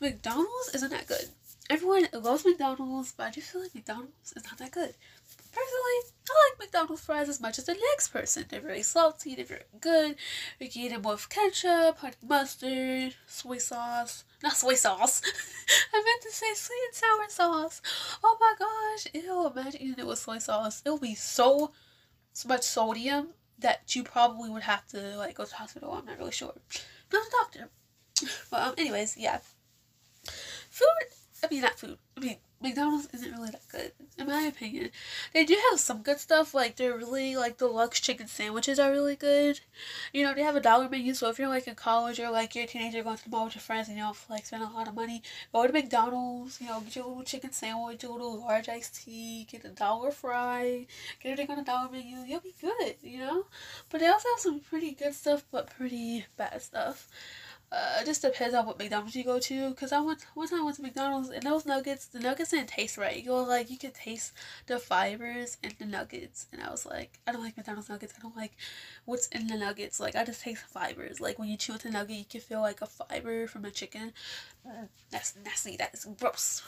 McDonald's 0.00 0.74
isn't 0.74 0.90
that 0.90 1.06
good. 1.06 1.26
Everyone 1.68 2.06
loves 2.12 2.44
McDonald's, 2.44 3.12
but 3.16 3.26
I 3.26 3.30
just 3.30 3.50
feel 3.50 3.62
like 3.62 3.74
McDonald's 3.74 4.32
is 4.36 4.44
not 4.44 4.58
that 4.58 4.70
good. 4.70 4.94
Personally, 5.52 6.12
I 6.28 6.50
like 6.50 6.58
McDonald's 6.60 7.04
fries 7.04 7.28
as 7.28 7.40
much 7.40 7.58
as 7.58 7.64
the 7.64 7.74
next 7.74 8.08
person. 8.08 8.44
They're 8.48 8.60
very 8.60 8.82
salty, 8.82 9.34
they're 9.34 9.44
very 9.44 9.62
good. 9.80 10.16
You 10.60 10.68
can 10.68 10.82
eat 10.82 10.88
them 10.88 11.02
with 11.02 11.28
ketchup, 11.28 11.98
honey 11.98 12.14
mustard, 12.22 13.14
soy 13.26 13.58
sauce. 13.58 14.24
Not 14.42 14.52
soy 14.52 14.74
sauce. 14.74 15.22
I 15.94 16.02
meant 16.04 16.22
to 16.22 16.30
say 16.30 16.52
sweet 16.54 16.76
and 16.86 16.94
sour 16.94 17.28
sauce. 17.28 17.82
Oh 18.22 18.36
my 18.38 18.54
gosh. 18.58 19.08
Ew, 19.14 19.46
imagine 19.46 19.82
eating 19.82 19.98
it 19.98 20.06
with 20.06 20.18
soy 20.18 20.38
sauce. 20.38 20.82
It 20.84 20.90
will 20.90 20.98
be 20.98 21.14
so, 21.14 21.72
so 22.32 22.48
much 22.48 22.62
sodium 22.62 23.28
that 23.58 23.96
you 23.96 24.02
probably 24.02 24.50
would 24.50 24.62
have 24.62 24.86
to 24.88 25.16
like 25.16 25.36
go 25.36 25.44
to 25.44 25.50
the 25.50 25.56
hospital. 25.56 25.92
I'm 25.92 26.04
not 26.04 26.18
really 26.18 26.32
sure. 26.32 26.54
Not 27.12 27.26
a 27.26 27.30
doctor. 27.30 27.70
But 28.50 28.62
um, 28.62 28.74
anyways, 28.78 29.16
yeah. 29.16 29.38
Food, 30.70 31.08
I 31.46 31.48
mean, 31.54 31.62
not 31.62 31.78
food. 31.78 31.98
I 32.16 32.20
mean, 32.20 32.36
McDonald's 32.60 33.08
isn't 33.14 33.32
really 33.32 33.50
that 33.50 33.68
good, 33.68 33.92
in 34.18 34.26
my 34.26 34.42
opinion. 34.42 34.90
They 35.32 35.44
do 35.44 35.56
have 35.70 35.78
some 35.78 36.02
good 36.02 36.18
stuff, 36.18 36.54
like 36.54 36.74
they're 36.74 36.96
really, 36.96 37.36
like, 37.36 37.58
the 37.58 37.68
deluxe 37.68 38.00
chicken 38.00 38.26
sandwiches 38.26 38.80
are 38.80 38.90
really 38.90 39.14
good. 39.14 39.60
You 40.12 40.24
know, 40.24 40.34
they 40.34 40.42
have 40.42 40.56
a 40.56 40.60
dollar 40.60 40.88
menu, 40.88 41.14
so 41.14 41.28
if 41.28 41.38
you're, 41.38 41.48
like, 41.48 41.68
in 41.68 41.76
college 41.76 42.18
or, 42.18 42.30
like, 42.30 42.54
you're 42.54 42.64
a 42.64 42.66
teenager 42.66 43.04
going 43.04 43.16
to 43.18 43.22
the 43.22 43.30
mall 43.30 43.44
with 43.44 43.54
your 43.54 43.62
friends 43.62 43.86
and 43.86 43.96
you 43.96 44.02
don't, 44.02 44.16
like, 44.28 44.46
spend 44.46 44.64
a 44.64 44.66
lot 44.66 44.88
of 44.88 44.94
money, 44.94 45.22
go 45.52 45.64
to 45.64 45.72
McDonald's, 45.72 46.60
you 46.60 46.66
know, 46.66 46.80
get 46.80 46.96
your 46.96 47.06
little 47.06 47.22
chicken 47.22 47.52
sandwich, 47.52 48.02
your 48.02 48.12
little 48.12 48.40
large 48.40 48.68
iced 48.68 49.04
tea, 49.04 49.46
get 49.48 49.64
a 49.64 49.68
dollar 49.68 50.10
fry, 50.10 50.86
get 51.22 51.32
everything 51.32 51.54
on 51.54 51.62
a 51.62 51.64
dollar 51.64 51.90
menu, 51.90 52.16
you'll 52.26 52.40
be 52.40 52.54
good, 52.60 52.96
you 53.02 53.18
know? 53.18 53.46
But 53.90 54.00
they 54.00 54.08
also 54.08 54.28
have 54.34 54.40
some 54.40 54.60
pretty 54.60 54.92
good 54.92 55.14
stuff, 55.14 55.44
but 55.52 55.70
pretty 55.70 56.24
bad 56.36 56.60
stuff 56.60 57.08
uh, 57.72 57.98
it 58.00 58.06
just 58.06 58.22
depends 58.22 58.54
on 58.54 58.64
what 58.64 58.78
McDonald's 58.78 59.16
you 59.16 59.24
go 59.24 59.40
to. 59.40 59.74
Cause 59.74 59.90
I 59.90 60.00
went 60.00 60.24
one 60.34 60.46
time 60.46 60.60
I 60.60 60.64
went 60.64 60.76
to 60.76 60.82
McDonald's 60.82 61.30
and 61.30 61.42
those 61.42 61.66
nuggets, 61.66 62.06
the 62.06 62.20
nuggets 62.20 62.50
didn't 62.50 62.68
taste 62.68 62.96
right. 62.96 63.16
You 63.16 63.24
go 63.24 63.42
like 63.42 63.70
you 63.70 63.76
could 63.76 63.94
taste 63.94 64.32
the 64.66 64.78
fibers 64.78 65.56
in 65.64 65.72
the 65.78 65.84
nuggets, 65.84 66.46
and 66.52 66.62
I 66.62 66.70
was 66.70 66.86
like, 66.86 67.18
I 67.26 67.32
don't 67.32 67.42
like 67.42 67.56
McDonald's 67.56 67.88
nuggets. 67.88 68.14
I 68.16 68.22
don't 68.22 68.36
like 68.36 68.52
what's 69.04 69.26
in 69.28 69.48
the 69.48 69.56
nuggets. 69.56 69.98
Like 69.98 70.14
I 70.14 70.24
just 70.24 70.42
taste 70.42 70.62
fibers. 70.68 71.20
Like 71.20 71.38
when 71.38 71.48
you 71.48 71.56
chew 71.56 71.72
into 71.72 71.88
a 71.88 71.90
nugget, 71.90 72.16
you 72.16 72.24
can 72.24 72.40
feel 72.40 72.60
like 72.60 72.82
a 72.82 72.86
fiber 72.86 73.48
from 73.48 73.62
the 73.62 73.70
chicken. 73.72 74.12
That's 75.10 75.34
nasty. 75.44 75.76
That 75.76 75.92
is 75.92 76.06
gross. 76.18 76.62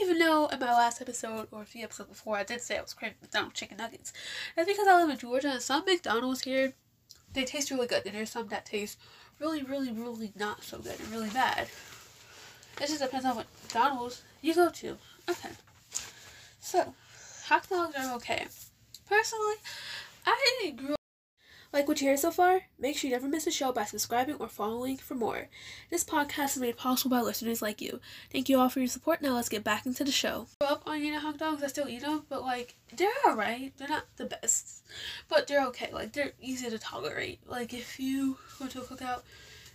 Even 0.00 0.18
though 0.18 0.46
in 0.46 0.58
my 0.58 0.72
last 0.72 1.00
episode 1.00 1.48
or 1.52 1.62
a 1.62 1.66
few 1.66 1.84
episodes 1.84 2.08
before, 2.08 2.36
I 2.36 2.44
did 2.44 2.60
say 2.60 2.76
I 2.76 2.82
was 2.82 2.94
craving 2.94 3.18
McDonald's 3.22 3.58
chicken 3.58 3.76
nuggets. 3.76 4.12
That's 4.56 4.68
because 4.68 4.86
I 4.86 5.00
live 5.00 5.10
in 5.10 5.18
Georgia 5.18 5.50
and 5.50 5.62
some 5.62 5.84
McDonald's 5.84 6.42
here, 6.42 6.72
they 7.32 7.44
taste 7.44 7.70
really 7.70 7.86
good. 7.86 8.04
And 8.06 8.14
there's 8.14 8.30
some 8.30 8.48
that 8.48 8.66
taste 8.66 8.98
really, 9.40 9.62
really, 9.62 9.90
really 9.90 10.32
not 10.36 10.62
so 10.62 10.78
good 10.78 11.00
and 11.00 11.10
really 11.10 11.30
bad. 11.30 11.68
It 12.80 12.86
just 12.86 13.00
depends 13.00 13.24
on 13.24 13.36
what 13.36 13.46
McDonald's 13.62 14.22
you 14.42 14.54
go 14.54 14.70
to. 14.70 14.96
Okay. 15.28 15.50
So, 16.60 16.94
hot 17.46 17.68
dogs 17.68 17.94
are 17.96 18.14
okay. 18.16 18.46
Personally, 19.08 19.56
I 20.26 20.72
grew 20.76 20.99
like 21.72 21.86
what 21.86 22.00
you 22.00 22.08
hear 22.08 22.16
so 22.16 22.30
far? 22.30 22.62
Make 22.78 22.96
sure 22.96 23.08
you 23.08 23.14
never 23.14 23.28
miss 23.28 23.46
a 23.46 23.50
show 23.50 23.72
by 23.72 23.84
subscribing 23.84 24.36
or 24.36 24.48
following 24.48 24.96
for 24.96 25.14
more. 25.14 25.48
This 25.90 26.02
podcast 26.04 26.56
is 26.56 26.58
made 26.58 26.76
possible 26.76 27.16
by 27.16 27.22
listeners 27.22 27.62
like 27.62 27.80
you. 27.80 28.00
Thank 28.32 28.48
you 28.48 28.58
all 28.58 28.68
for 28.68 28.80
your 28.80 28.88
support. 28.88 29.22
Now 29.22 29.34
let's 29.34 29.48
get 29.48 29.62
back 29.62 29.86
into 29.86 30.02
the 30.02 30.10
show. 30.10 30.48
Up 30.60 30.82
on 30.86 30.98
eating 30.98 31.14
hot 31.14 31.38
dogs. 31.38 31.62
I 31.62 31.68
still 31.68 31.88
eat 31.88 32.02
them, 32.02 32.24
but 32.28 32.42
like 32.42 32.74
they're 32.96 33.08
alright. 33.26 33.72
They're 33.76 33.88
not 33.88 34.06
the 34.16 34.26
best, 34.26 34.84
but 35.28 35.46
they're 35.46 35.66
okay. 35.68 35.92
Like 35.92 36.12
they're 36.12 36.32
easy 36.40 36.68
to 36.68 36.78
tolerate. 36.78 37.40
Like 37.46 37.72
if 37.72 38.00
you 38.00 38.36
go 38.58 38.66
to 38.66 38.80
a 38.80 38.84
cookout, 38.84 39.22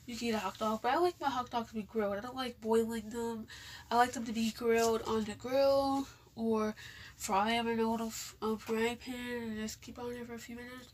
you 0.06 0.18
can 0.18 0.28
eat 0.28 0.34
a 0.34 0.40
hot 0.40 0.58
dog. 0.58 0.82
But 0.82 0.94
I 0.94 0.98
like 0.98 1.20
my 1.22 1.30
hot 1.30 1.50
dogs 1.50 1.70
to 1.70 1.76
be 1.76 1.84
grilled. 1.84 2.18
I 2.18 2.22
don't 2.22 2.36
like 2.36 2.60
boiling 2.60 3.10
them. 3.10 3.48
I 3.90 3.96
like 3.96 4.12
them 4.12 4.26
to 4.26 4.34
be 4.34 4.52
grilled 4.52 5.02
on 5.08 5.24
the 5.24 5.34
grill 5.34 6.08
or 6.36 6.76
fry 7.16 7.52
them 7.52 7.68
in 7.70 7.80
a 7.80 7.90
little 7.90 8.10
frying 8.10 8.98
pan 8.98 9.42
and 9.44 9.58
just 9.58 9.82
keep 9.82 9.98
on 9.98 10.14
there 10.14 10.26
for 10.26 10.34
a 10.34 10.40
few 10.40 10.58
minutes. 10.58 10.90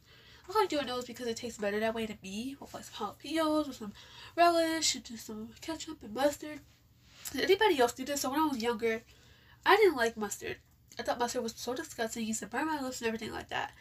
I 0.55 0.59
like 0.59 0.69
doing 0.69 0.87
those 0.87 1.05
because 1.05 1.27
it 1.27 1.37
tastes 1.37 1.59
better 1.59 1.79
that 1.79 1.93
way 1.93 2.05
to 2.05 2.17
me 2.21 2.55
with 2.59 2.73
like 2.73 2.83
some 2.83 3.15
jalapenos 3.23 3.67
with 3.67 3.77
some 3.77 3.93
relish 4.35 4.95
and 4.95 5.03
just 5.03 5.27
some 5.27 5.49
ketchup 5.61 6.03
and 6.03 6.13
mustard. 6.13 6.59
Did 7.31 7.43
anybody 7.43 7.79
else 7.79 7.93
do 7.93 8.05
this? 8.05 8.21
So 8.21 8.29
when 8.29 8.39
I 8.39 8.47
was 8.47 8.61
younger, 8.61 9.01
I 9.65 9.75
didn't 9.77 9.97
like 9.97 10.17
mustard. 10.17 10.57
I 10.99 11.03
thought 11.03 11.19
mustard 11.19 11.43
was 11.43 11.53
so 11.55 11.73
disgusting. 11.73 12.23
It 12.23 12.27
used 12.27 12.41
to 12.41 12.47
burn 12.47 12.67
my 12.67 12.81
lips 12.81 12.99
and 12.99 13.07
everything 13.07 13.31
like 13.31 13.49
that. 13.49 13.71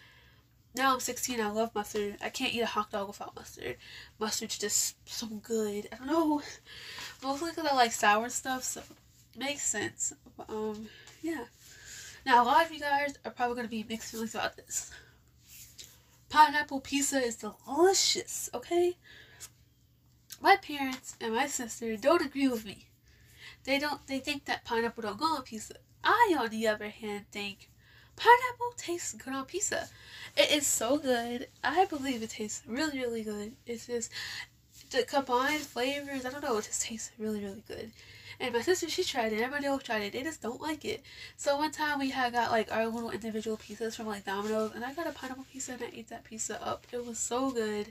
Now 0.74 0.94
I'm 0.94 1.00
16. 1.00 1.40
I 1.40 1.50
love 1.50 1.74
mustard. 1.74 2.16
I 2.22 2.28
can't 2.28 2.54
eat 2.54 2.60
a 2.60 2.66
hot 2.66 2.92
dog 2.92 3.08
without 3.08 3.34
mustard. 3.34 3.76
Mustard's 4.20 4.58
just 4.58 4.96
so 5.08 5.26
good. 5.26 5.88
I 5.92 5.96
don't 5.96 6.06
know. 6.06 6.42
Mostly 7.22 7.50
because 7.50 7.66
I 7.66 7.74
like 7.74 7.92
sour 7.92 8.28
stuff, 8.28 8.62
so 8.62 8.80
it 8.80 9.38
makes 9.38 9.62
sense. 9.62 10.12
But, 10.36 10.48
um, 10.48 10.88
yeah. 11.22 11.44
Now 12.24 12.42
a 12.42 12.46
lot 12.46 12.66
of 12.66 12.72
you 12.72 12.80
guys 12.80 13.14
are 13.24 13.32
probably 13.32 13.56
gonna 13.56 13.68
be 13.68 13.84
mixed 13.88 14.12
feelings 14.12 14.34
about 14.34 14.56
this. 14.56 14.92
Pineapple 16.30 16.80
pizza 16.80 17.18
is 17.22 17.36
delicious, 17.36 18.48
okay? 18.54 18.96
My 20.40 20.56
parents 20.56 21.16
and 21.20 21.34
my 21.34 21.46
sister 21.48 21.96
don't 21.96 22.24
agree 22.24 22.48
with 22.48 22.64
me. 22.64 22.86
They 23.64 23.78
don't 23.78 24.06
they 24.06 24.20
think 24.20 24.46
that 24.46 24.64
pineapple 24.64 25.02
don't 25.02 25.18
go 25.18 25.26
on 25.26 25.42
pizza. 25.42 25.74
I 26.02 26.34
on 26.38 26.48
the 26.48 26.66
other 26.68 26.88
hand 26.88 27.26
think 27.30 27.68
pineapple 28.16 28.72
tastes 28.76 29.12
good 29.12 29.34
on 29.34 29.44
pizza. 29.44 29.88
It 30.36 30.50
is 30.50 30.66
so 30.66 30.98
good. 30.98 31.48
I 31.62 31.84
believe 31.86 32.22
it 32.22 32.30
tastes 32.30 32.62
really, 32.66 32.98
really 33.00 33.24
good. 33.24 33.56
It's 33.66 33.86
just 33.88 34.10
the 34.90 35.02
combined 35.02 35.62
flavors, 35.62 36.24
I 36.24 36.30
don't 36.30 36.42
know, 36.42 36.58
it 36.58 36.64
just 36.64 36.82
tastes 36.82 37.10
really, 37.18 37.44
really 37.44 37.64
good. 37.66 37.90
And 38.40 38.54
my 38.54 38.62
sister, 38.62 38.88
she 38.88 39.04
tried 39.04 39.34
it. 39.34 39.40
Everybody 39.42 39.66
else 39.66 39.82
tried 39.82 40.00
it. 40.02 40.14
They 40.14 40.22
just 40.22 40.40
don't 40.40 40.62
like 40.62 40.86
it. 40.86 41.02
So 41.36 41.58
one 41.58 41.72
time 41.72 41.98
we 41.98 42.08
had 42.08 42.32
got 42.32 42.50
like 42.50 42.72
our 42.72 42.86
little 42.86 43.10
individual 43.10 43.58
pizzas 43.58 43.94
from 43.94 44.06
like 44.06 44.24
Domino's, 44.24 44.72
and 44.74 44.82
I 44.82 44.94
got 44.94 45.06
a 45.06 45.12
pineapple 45.12 45.44
pizza 45.52 45.72
and 45.72 45.82
I 45.82 45.90
ate 45.92 46.08
that 46.08 46.24
pizza 46.24 46.60
up. 46.66 46.86
It 46.90 47.04
was 47.04 47.18
so 47.18 47.50
good. 47.50 47.88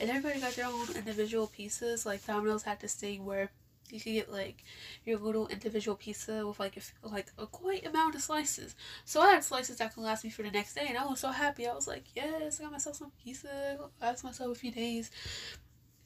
And 0.00 0.10
everybody 0.10 0.40
got 0.40 0.52
their 0.54 0.66
own 0.66 0.88
individual 0.96 1.46
pieces. 1.46 2.04
Like 2.04 2.26
Domino's 2.26 2.64
had 2.64 2.80
this 2.80 2.94
thing 2.94 3.24
where 3.24 3.50
you 3.88 4.00
could 4.00 4.14
get 4.14 4.32
like 4.32 4.64
your 5.04 5.18
little 5.18 5.46
individual 5.46 5.96
pizza 5.96 6.44
with 6.44 6.58
like 6.58 6.76
a, 6.76 7.08
like 7.08 7.30
a 7.38 7.46
quite 7.46 7.86
amount 7.86 8.16
of 8.16 8.22
slices. 8.22 8.74
So 9.04 9.20
I 9.20 9.30
had 9.30 9.44
slices 9.44 9.76
that 9.76 9.94
could 9.94 10.02
last 10.02 10.24
me 10.24 10.30
for 10.30 10.42
the 10.42 10.50
next 10.50 10.74
day, 10.74 10.86
and 10.88 10.98
I 10.98 11.06
was 11.06 11.20
so 11.20 11.30
happy. 11.30 11.68
I 11.68 11.74
was 11.74 11.86
like, 11.86 12.02
yes, 12.16 12.58
I 12.58 12.64
got 12.64 12.72
myself 12.72 12.96
some 12.96 13.12
pizza. 13.22 13.78
Last 14.02 14.24
myself 14.24 14.50
a 14.50 14.58
few 14.58 14.72
days 14.72 15.12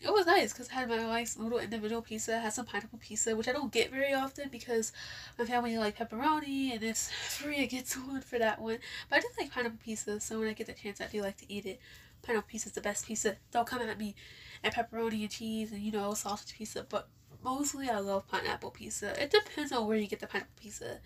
it 0.02 0.12
was 0.12 0.26
nice 0.26 0.52
because 0.52 0.70
I 0.70 0.74
had 0.74 0.88
my 0.88 0.96
nice 0.96 1.36
little 1.36 1.58
individual 1.58 2.00
pizza. 2.00 2.36
I 2.36 2.40
had 2.40 2.52
some 2.52 2.64
pineapple 2.64 2.98
pizza, 2.98 3.36
which 3.36 3.48
I 3.48 3.52
don't 3.52 3.72
get 3.72 3.90
very 3.90 4.14
often 4.14 4.48
because 4.48 4.92
my 5.38 5.44
family 5.44 5.76
like 5.76 5.98
pepperoni 5.98 6.72
and 6.72 6.82
it's 6.82 7.10
free. 7.10 7.62
I 7.62 7.66
get 7.66 7.90
one 8.06 8.22
for 8.22 8.38
that 8.38 8.60
one. 8.60 8.78
But 9.08 9.18
I 9.18 9.20
do 9.20 9.28
like 9.38 9.52
pineapple 9.52 9.78
pizza, 9.84 10.18
so 10.20 10.38
when 10.38 10.48
I 10.48 10.54
get 10.54 10.66
the 10.66 10.72
chance, 10.72 11.00
I 11.00 11.06
do 11.06 11.22
like 11.22 11.36
to 11.38 11.52
eat 11.52 11.66
it. 11.66 11.80
pineapple 12.22 12.48
pizza 12.48 12.68
is 12.68 12.74
the 12.74 12.80
best 12.80 13.06
pizza. 13.06 13.36
Don't 13.52 13.66
come 13.66 13.82
at 13.82 13.98
me. 13.98 14.14
And 14.62 14.72
pepperoni 14.72 15.22
and 15.22 15.30
cheese 15.30 15.72
and 15.72 15.80
you 15.80 15.92
know 15.92 16.14
sausage 16.14 16.54
pizza, 16.54 16.86
but 16.88 17.08
mostly 17.42 17.88
I 17.88 17.98
love 17.98 18.26
pineapple 18.26 18.70
pizza. 18.70 19.20
It 19.22 19.30
depends 19.30 19.72
on 19.72 19.86
where 19.86 19.96
you 19.96 20.06
get 20.06 20.20
the 20.20 20.26
pineapple 20.26 20.54
pizza. 20.60 20.98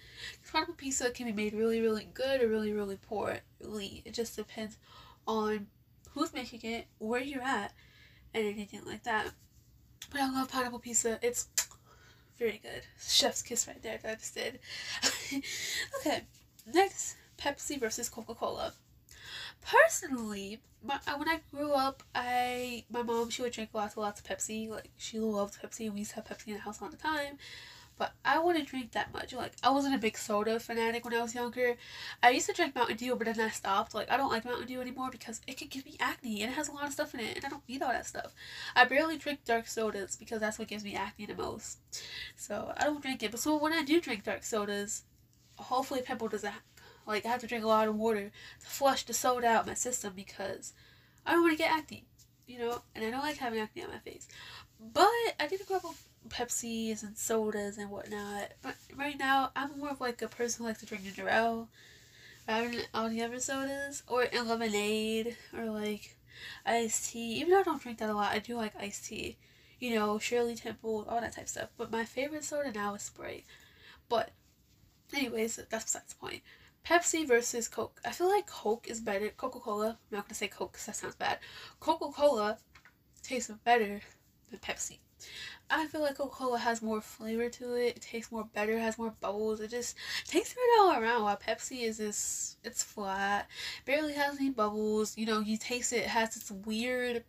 Pineapple 0.53 0.75
pizza 0.75 1.11
can 1.11 1.27
be 1.27 1.33
made 1.33 1.55
really, 1.55 1.81
really 1.81 2.09
good 2.15 2.43
or 2.43 2.49
really, 2.49 2.73
really 2.73 2.97
poorly. 2.97 4.03
It 4.05 4.15
just 4.15 4.37
depends 4.37 4.77
on 5.27 5.67
who's 6.11 6.33
making 6.33 6.71
it, 6.71 6.87
where 6.99 7.21
you're 7.21 7.43
at, 7.43 7.73
anything 8.35 8.83
like 8.85 9.05
that. 9.05 9.31
But 10.11 10.21
I 10.21 10.31
love 10.31 10.51
pineapple 10.51 10.79
pizza. 10.79 11.19
It's 11.23 11.49
very 12.39 12.61
good. 12.63 12.83
Chef's 13.01 13.43
kiss 13.43 13.67
right 13.67 13.83
there, 13.83 13.99
I 14.05 14.15
just 14.15 14.35
did. 14.35 14.59
okay, 16.01 16.23
next 16.73 17.17
Pepsi 17.39 17.79
versus 17.79 18.09
Coca 18.09 18.35
Cola. 18.35 18.73
Personally, 19.63 20.61
my, 20.83 20.99
when 21.17 21.29
I 21.29 21.41
grew 21.51 21.73
up, 21.73 22.03
I 22.15 22.85
my 22.91 23.03
mom 23.03 23.31
she 23.31 23.43
would 23.43 23.53
drink 23.53 23.71
lots 23.73 23.95
and 23.95 24.03
lots 24.03 24.21
of 24.21 24.27
Pepsi. 24.27 24.69
Like 24.69 24.91
she 24.97 25.19
loved 25.19 25.61
Pepsi, 25.61 25.87
and 25.87 25.95
we 25.95 26.01
used 26.01 26.11
to 26.11 26.17
have 26.17 26.27
Pepsi 26.27 26.49
in 26.49 26.55
the 26.55 26.61
house 26.61 26.83
all 26.83 26.89
the 26.89 26.97
time. 26.97 27.39
But 27.97 28.13
I 28.25 28.41
wouldn't 28.41 28.69
drink 28.69 28.93
that 28.93 29.13
much. 29.13 29.33
Like 29.33 29.53
I 29.63 29.71
wasn't 29.71 29.95
a 29.95 29.99
big 29.99 30.17
soda 30.17 30.59
fanatic 30.59 31.05
when 31.05 31.15
I 31.15 31.23
was 31.23 31.35
younger. 31.35 31.77
I 32.23 32.31
used 32.31 32.47
to 32.47 32.53
drink 32.53 32.75
Mountain 32.75 32.97
Dew, 32.97 33.15
but 33.15 33.27
then 33.27 33.41
I 33.41 33.51
stopped. 33.51 33.95
Like 33.95 34.11
I 34.11 34.17
don't 34.17 34.33
like 34.33 34.45
Mountain 34.45 34.67
Dew 34.67 34.81
anymore 34.81 35.11
because 35.11 35.41
it 35.47 35.57
can 35.57 35.69
give 35.69 35.87
me 35.87 35.97
acne 36.01 36.43
and 36.43 36.51
it 36.51 36.55
has 36.55 36.69
a 36.69 36.73
lot 36.73 36.87
of 36.87 36.93
stuff 36.93 37.15
in 37.15 37.21
it, 37.21 37.37
and 37.37 37.45
I 37.45 37.49
don't 37.49 37.69
need 37.69 37.83
all 37.83 37.93
that 37.93 38.07
stuff. 38.07 38.35
I 38.75 38.85
barely 38.85 39.17
drink 39.17 39.41
dark 39.45 39.69
sodas 39.69 40.17
because 40.17 40.41
that's 40.41 40.59
what 40.59 40.69
gives 40.69 40.85
me 40.85 40.97
acne 40.97 41.27
the 41.27 41.35
most. 41.35 41.79
So 42.37 42.73
I 42.77 42.85
don't 42.85 43.03
drink 43.03 43.23
it. 43.23 43.31
But 43.31 43.41
so 43.41 43.57
when 43.57 43.73
I 43.73 43.85
do 43.85 44.01
drink 44.01 44.25
dark 44.25 44.43
sodas, 44.43 45.03
hopefully 45.57 46.03
pimple 46.03 46.29
doesn't 46.29 46.53
like 47.07 47.27
I 47.27 47.29
have 47.29 47.41
to 47.41 47.47
drink 47.47 47.65
a 47.65 47.69
lot 47.69 47.89
of 47.89 47.97
water 47.97 48.31
to 48.61 48.67
flush 48.67 49.05
the 49.05 49.13
soda 49.13 49.47
out 49.47 49.67
my 49.67 49.75
system 49.75 50.15
because 50.17 50.73
I 51.27 51.33
don't 51.33 51.43
want 51.43 51.53
to 51.53 51.63
get 51.63 51.71
acne, 51.71 52.05
you 52.47 52.59
know, 52.59 52.83
and 52.95 53.05
I 53.05 53.11
don't 53.11 53.21
like 53.21 53.37
having 53.37 53.61
acne 53.61 53.83
on 53.83 53.91
my 53.91 53.99
face. 53.99 54.27
But 54.81 55.09
I 55.39 55.47
did 55.49 55.67
grow 55.67 55.77
up 55.77 55.85
with 55.85 56.09
Pepsis 56.29 57.03
and 57.03 57.17
sodas 57.17 57.79
and 57.79 57.91
whatnot. 57.91 58.53
But 58.63 58.77
right 58.97 59.19
now, 59.19 59.51
I'm 59.55 59.79
more 59.79 59.91
of 59.91 60.01
like 60.01 60.23
a 60.23 60.29
person 60.29 60.63
who 60.63 60.69
likes 60.69 60.81
to 60.81 60.87
drink 60.87 61.05
ginger 61.05 61.29
ale 61.29 61.69
rather 62.49 62.69
than 62.69 62.81
all 62.93 63.09
the 63.09 63.23
other 63.23 63.41
sodas 63.41 64.03
or 64.07 64.27
lemonade 64.33 65.37
or 65.57 65.67
like 65.67 66.17
iced 66.67 67.11
tea. 67.11 67.35
Even 67.35 67.51
though 67.51 67.61
I 67.61 67.63
don't 67.63 67.83
drink 67.83 67.99
that 67.99 68.11
a 68.11 68.15
lot, 68.15 68.33
I 68.33 68.39
do 68.39 68.57
like 68.57 68.75
iced 68.79 69.07
tea. 69.07 69.37
You 69.81 69.95
know, 69.95 70.19
Shirley 70.19 70.55
Temple, 70.55 71.07
all 71.09 71.21
that 71.21 71.35
type 71.35 71.45
of 71.45 71.51
stuff. 71.51 71.69
But 71.77 71.91
my 71.91 72.05
favorite 72.05 72.45
soda 72.45 72.73
now 72.73 72.95
is 72.95 73.03
Sprite. 73.03 73.45
But, 74.09 74.31
anyways, 75.13 75.57
that's 75.57 75.85
besides 75.85 76.15
the 76.15 76.19
point. 76.19 76.43
Pepsi 76.85 77.27
versus 77.27 77.67
Coke. 77.67 78.01
I 78.05 78.11
feel 78.11 78.29
like 78.29 78.47
Coke 78.47 78.87
is 78.89 79.01
better. 79.01 79.31
Coca 79.31 79.59
Cola. 79.59 79.99
I'm 80.11 80.17
not 80.17 80.27
gonna 80.27 80.35
say 80.35 80.49
Coke 80.49 80.73
because 80.73 80.87
that 80.87 80.97
sounds 80.97 81.15
bad. 81.15 81.39
Coca 81.81 82.11
Cola 82.13 82.59
tastes 83.23 83.51
better 83.65 84.01
than 84.51 84.61
Pepsi. 84.61 84.99
I 85.71 85.87
feel 85.87 86.03
like 86.03 86.17
Coca 86.17 86.35
Cola 86.35 86.59
has 86.59 86.83
more 86.83 87.01
flavor 87.01 87.49
to 87.49 87.75
it. 87.75 87.97
It 87.97 88.03
tastes 88.03 88.31
more 88.31 88.45
better. 88.45 88.79
Has 88.79 88.99
more 88.99 89.15
bubbles. 89.21 89.61
It 89.61 89.71
just 89.71 89.97
tastes 90.27 90.55
good 90.55 90.81
all 90.81 90.93
around. 90.93 91.23
While 91.23 91.37
Pepsi 91.37 91.83
is 91.83 91.99
this, 91.99 92.57
it's 92.65 92.83
flat. 92.83 93.49
Barely 93.85 94.13
has 94.15 94.37
any 94.37 94.51
bubbles. 94.51 95.17
You 95.17 95.27
know, 95.27 95.41
you 95.41 95.57
taste 95.57 95.93
it. 95.93 96.01
It 96.01 96.07
has 96.09 96.35
this 96.35 96.51
weird, 96.51 97.25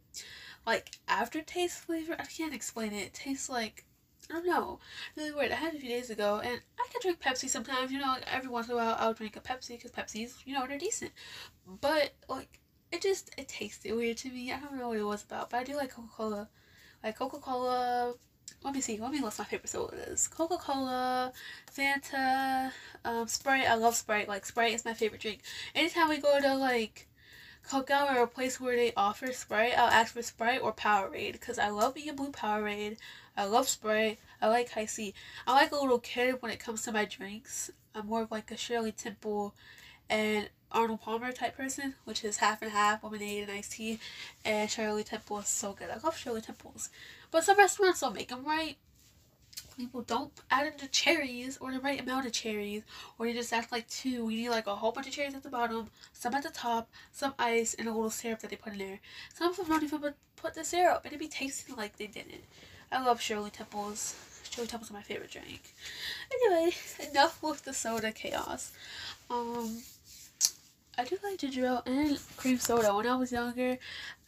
like 0.65 0.97
aftertaste 1.07 1.79
flavor. 1.79 2.15
I 2.19 2.25
can't 2.25 2.53
explain 2.53 2.93
it. 2.93 3.05
It 3.07 3.13
tastes 3.13 3.49
like 3.49 3.85
I 4.29 4.33
don't 4.33 4.47
know. 4.47 4.79
Really 5.15 5.31
weird. 5.31 5.51
I 5.51 5.55
had 5.55 5.73
it 5.73 5.77
a 5.77 5.79
few 5.79 5.89
days 5.89 6.09
ago, 6.09 6.41
and 6.43 6.59
I 6.79 6.87
can 6.91 7.01
drink 7.01 7.21
Pepsi 7.21 7.47
sometimes. 7.47 7.91
You 7.91 7.99
know, 7.99 8.07
like 8.07 8.25
every 8.31 8.49
once 8.49 8.67
in 8.67 8.73
a 8.73 8.77
while, 8.77 8.95
I'll 8.99 9.13
drink 9.13 9.35
a 9.35 9.39
Pepsi 9.39 9.77
because 9.77 9.91
Pepsi's, 9.91 10.35
you 10.45 10.53
know, 10.53 10.65
they're 10.67 10.77
decent. 10.77 11.11
But 11.81 12.13
like, 12.27 12.59
it 12.91 13.01
just 13.01 13.29
it 13.37 13.47
tasted 13.47 13.93
weird 13.93 14.17
to 14.17 14.29
me. 14.29 14.51
I 14.51 14.59
don't 14.59 14.77
know 14.77 14.89
what 14.89 14.97
it 14.97 15.03
was 15.03 15.23
about, 15.23 15.51
but 15.51 15.57
I 15.57 15.63
do 15.63 15.75
like 15.75 15.91
Coca 15.91 16.09
Cola. 16.11 16.49
Like 17.05 17.19
Coca 17.19 17.37
Cola. 17.37 18.15
Let 18.63 18.73
me 18.73 18.81
see. 18.81 18.97
Let 18.97 19.11
me 19.11 19.21
list 19.21 19.37
my 19.37 19.45
favorite 19.45 19.69
sodas. 19.69 20.27
Coca 20.27 20.57
Cola, 20.57 21.31
Fanta, 21.71 22.71
um, 23.05 23.27
Sprite. 23.27 23.69
I 23.69 23.75
love 23.75 23.95
Sprite. 23.95 24.27
Like 24.27 24.43
Sprite 24.43 24.73
is 24.73 24.85
my 24.85 24.95
favorite 24.95 25.21
drink. 25.21 25.41
Anytime 25.75 26.09
we 26.09 26.17
go 26.17 26.41
to 26.41 26.55
like 26.55 27.07
cookout 27.69 28.15
or 28.15 28.23
a 28.23 28.27
place 28.27 28.59
where 28.59 28.75
they 28.75 28.91
offer 28.97 29.31
Sprite, 29.31 29.77
I'll 29.77 29.91
ask 29.91 30.15
for 30.15 30.23
Sprite 30.23 30.63
or 30.63 30.73
Powerade 30.73 31.33
because 31.33 31.59
I 31.59 31.69
love 31.69 31.93
being 31.93 32.15
blue 32.15 32.31
Powerade. 32.31 32.97
I 33.37 33.45
love 33.45 33.69
Sprite. 33.69 34.17
I 34.41 34.47
like 34.47 34.71
Hi-C. 34.71 35.13
I 35.45 35.53
like 35.53 35.71
a 35.73 35.75
little 35.75 35.99
kid 35.99 36.41
when 36.41 36.51
it 36.51 36.59
comes 36.59 36.81
to 36.83 36.91
my 36.91 37.05
drinks. 37.05 37.69
I'm 37.93 38.07
more 38.07 38.23
of 38.23 38.31
like 38.31 38.49
a 38.49 38.57
Shirley 38.57 38.91
Temple 38.91 39.53
and 40.09 40.49
Arnold 40.71 41.01
Palmer 41.01 41.31
type 41.31 41.57
person, 41.57 41.95
which 42.03 42.23
is 42.23 42.37
half 42.37 42.61
and 42.61 42.71
half 42.71 43.03
lemonade 43.03 43.43
and 43.43 43.51
iced 43.51 43.73
tea. 43.73 43.99
And 44.43 44.69
Shirley 44.69 45.03
Temple 45.03 45.39
is 45.39 45.47
so 45.47 45.73
good. 45.73 45.89
I 45.89 45.97
love 46.03 46.17
Shirley 46.17 46.41
Temples. 46.41 46.89
But 47.31 47.43
some 47.43 47.57
restaurants 47.57 48.01
don't 48.01 48.15
make 48.15 48.29
them 48.29 48.45
right. 48.45 48.77
People 49.77 50.01
don't 50.01 50.31
add 50.49 50.67
in 50.67 50.73
the 50.79 50.87
cherries 50.87 51.57
or 51.57 51.71
the 51.71 51.79
right 51.79 51.99
amount 51.99 52.25
of 52.25 52.31
cherries, 52.31 52.83
or 53.19 53.25
they 53.25 53.33
just 53.33 53.51
add 53.51 53.67
like 53.71 53.87
two. 53.89 54.25
We 54.25 54.35
need 54.35 54.49
like 54.49 54.67
a 54.67 54.75
whole 54.75 54.93
bunch 54.93 55.07
of 55.07 55.13
cherries 55.13 55.35
at 55.35 55.43
the 55.43 55.49
bottom, 55.49 55.89
some 56.13 56.33
at 56.33 56.43
the 56.43 56.49
top, 56.49 56.89
some 57.11 57.33
ice, 57.37 57.73
and 57.73 57.87
a 57.87 57.91
little 57.91 58.09
syrup 58.09 58.39
that 58.39 58.49
they 58.49 58.55
put 58.55 58.73
in 58.73 58.79
there. 58.79 58.99
Some 59.33 59.49
of 59.49 59.57
them 59.57 59.67
don't 59.67 59.83
even 59.83 60.13
put 60.37 60.53
the 60.53 60.63
syrup, 60.63 61.01
and 61.03 61.13
it 61.13 61.19
be 61.19 61.27
tasting 61.27 61.75
like 61.75 61.97
they 61.97 62.07
didn't. 62.07 62.45
I 62.91 63.03
love 63.03 63.19
Shirley 63.19 63.49
Temples. 63.49 64.15
Shirley 64.49 64.67
Temples 64.67 64.91
are 64.91 64.93
my 64.93 65.01
favorite 65.01 65.31
drink. 65.31 65.73
Anyway, 66.33 66.71
enough 67.11 67.43
with 67.43 67.63
the 67.63 67.73
soda 67.73 68.13
chaos. 68.13 68.71
Um, 69.29 69.81
I 70.97 71.03
do 71.03 71.17
like 71.23 71.39
ginger 71.39 71.65
ale 71.65 71.83
and 71.85 72.17
cream 72.37 72.57
soda. 72.57 72.95
When 72.95 73.05
I 73.07 73.15
was 73.15 73.31
younger, 73.31 73.77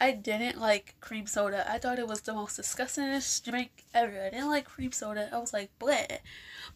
I 0.01 0.11
didn't 0.11 0.59
like 0.59 0.95
cream 0.99 1.25
soda. 1.25 1.69
I 1.69 1.77
thought 1.77 1.99
it 1.99 2.07
was 2.07 2.21
the 2.21 2.33
most 2.33 2.57
disgustingest 2.57 3.45
drink 3.45 3.85
ever. 3.93 4.25
I 4.25 4.29
didn't 4.29 4.49
like 4.49 4.65
cream 4.65 4.91
soda. 4.91 5.29
I 5.31 5.37
was 5.37 5.53
like, 5.53 5.69
bleh. 5.79 6.19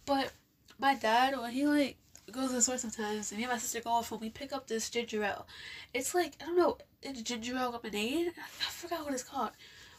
But 0.06 0.32
my 0.80 0.96
dad, 0.96 1.38
when 1.38 1.52
he 1.52 1.68
like 1.68 1.98
goes 2.32 2.50
to 2.50 2.56
the 2.56 2.62
store 2.62 2.78
sometimes, 2.78 3.32
and 3.32 3.38
me 3.38 3.44
and 3.44 3.52
my 3.52 3.58
sister 3.58 3.82
go 3.82 3.90
off 3.90 4.12
and 4.12 4.22
we 4.22 4.30
pick 4.30 4.54
up 4.54 4.68
this 4.68 4.90
ginger 4.90 5.24
ale. 5.24 5.46
It's 5.94 6.16
like, 6.16 6.38
I 6.42 6.46
don't 6.46 6.58
know, 6.58 6.78
it's 7.02 7.22
ginger 7.22 7.58
ale 7.58 7.72
lemonade? 7.72 8.32
I 8.38 8.72
forgot 8.72 9.04
what 9.04 9.14
it's 9.14 9.24
called. 9.24 9.52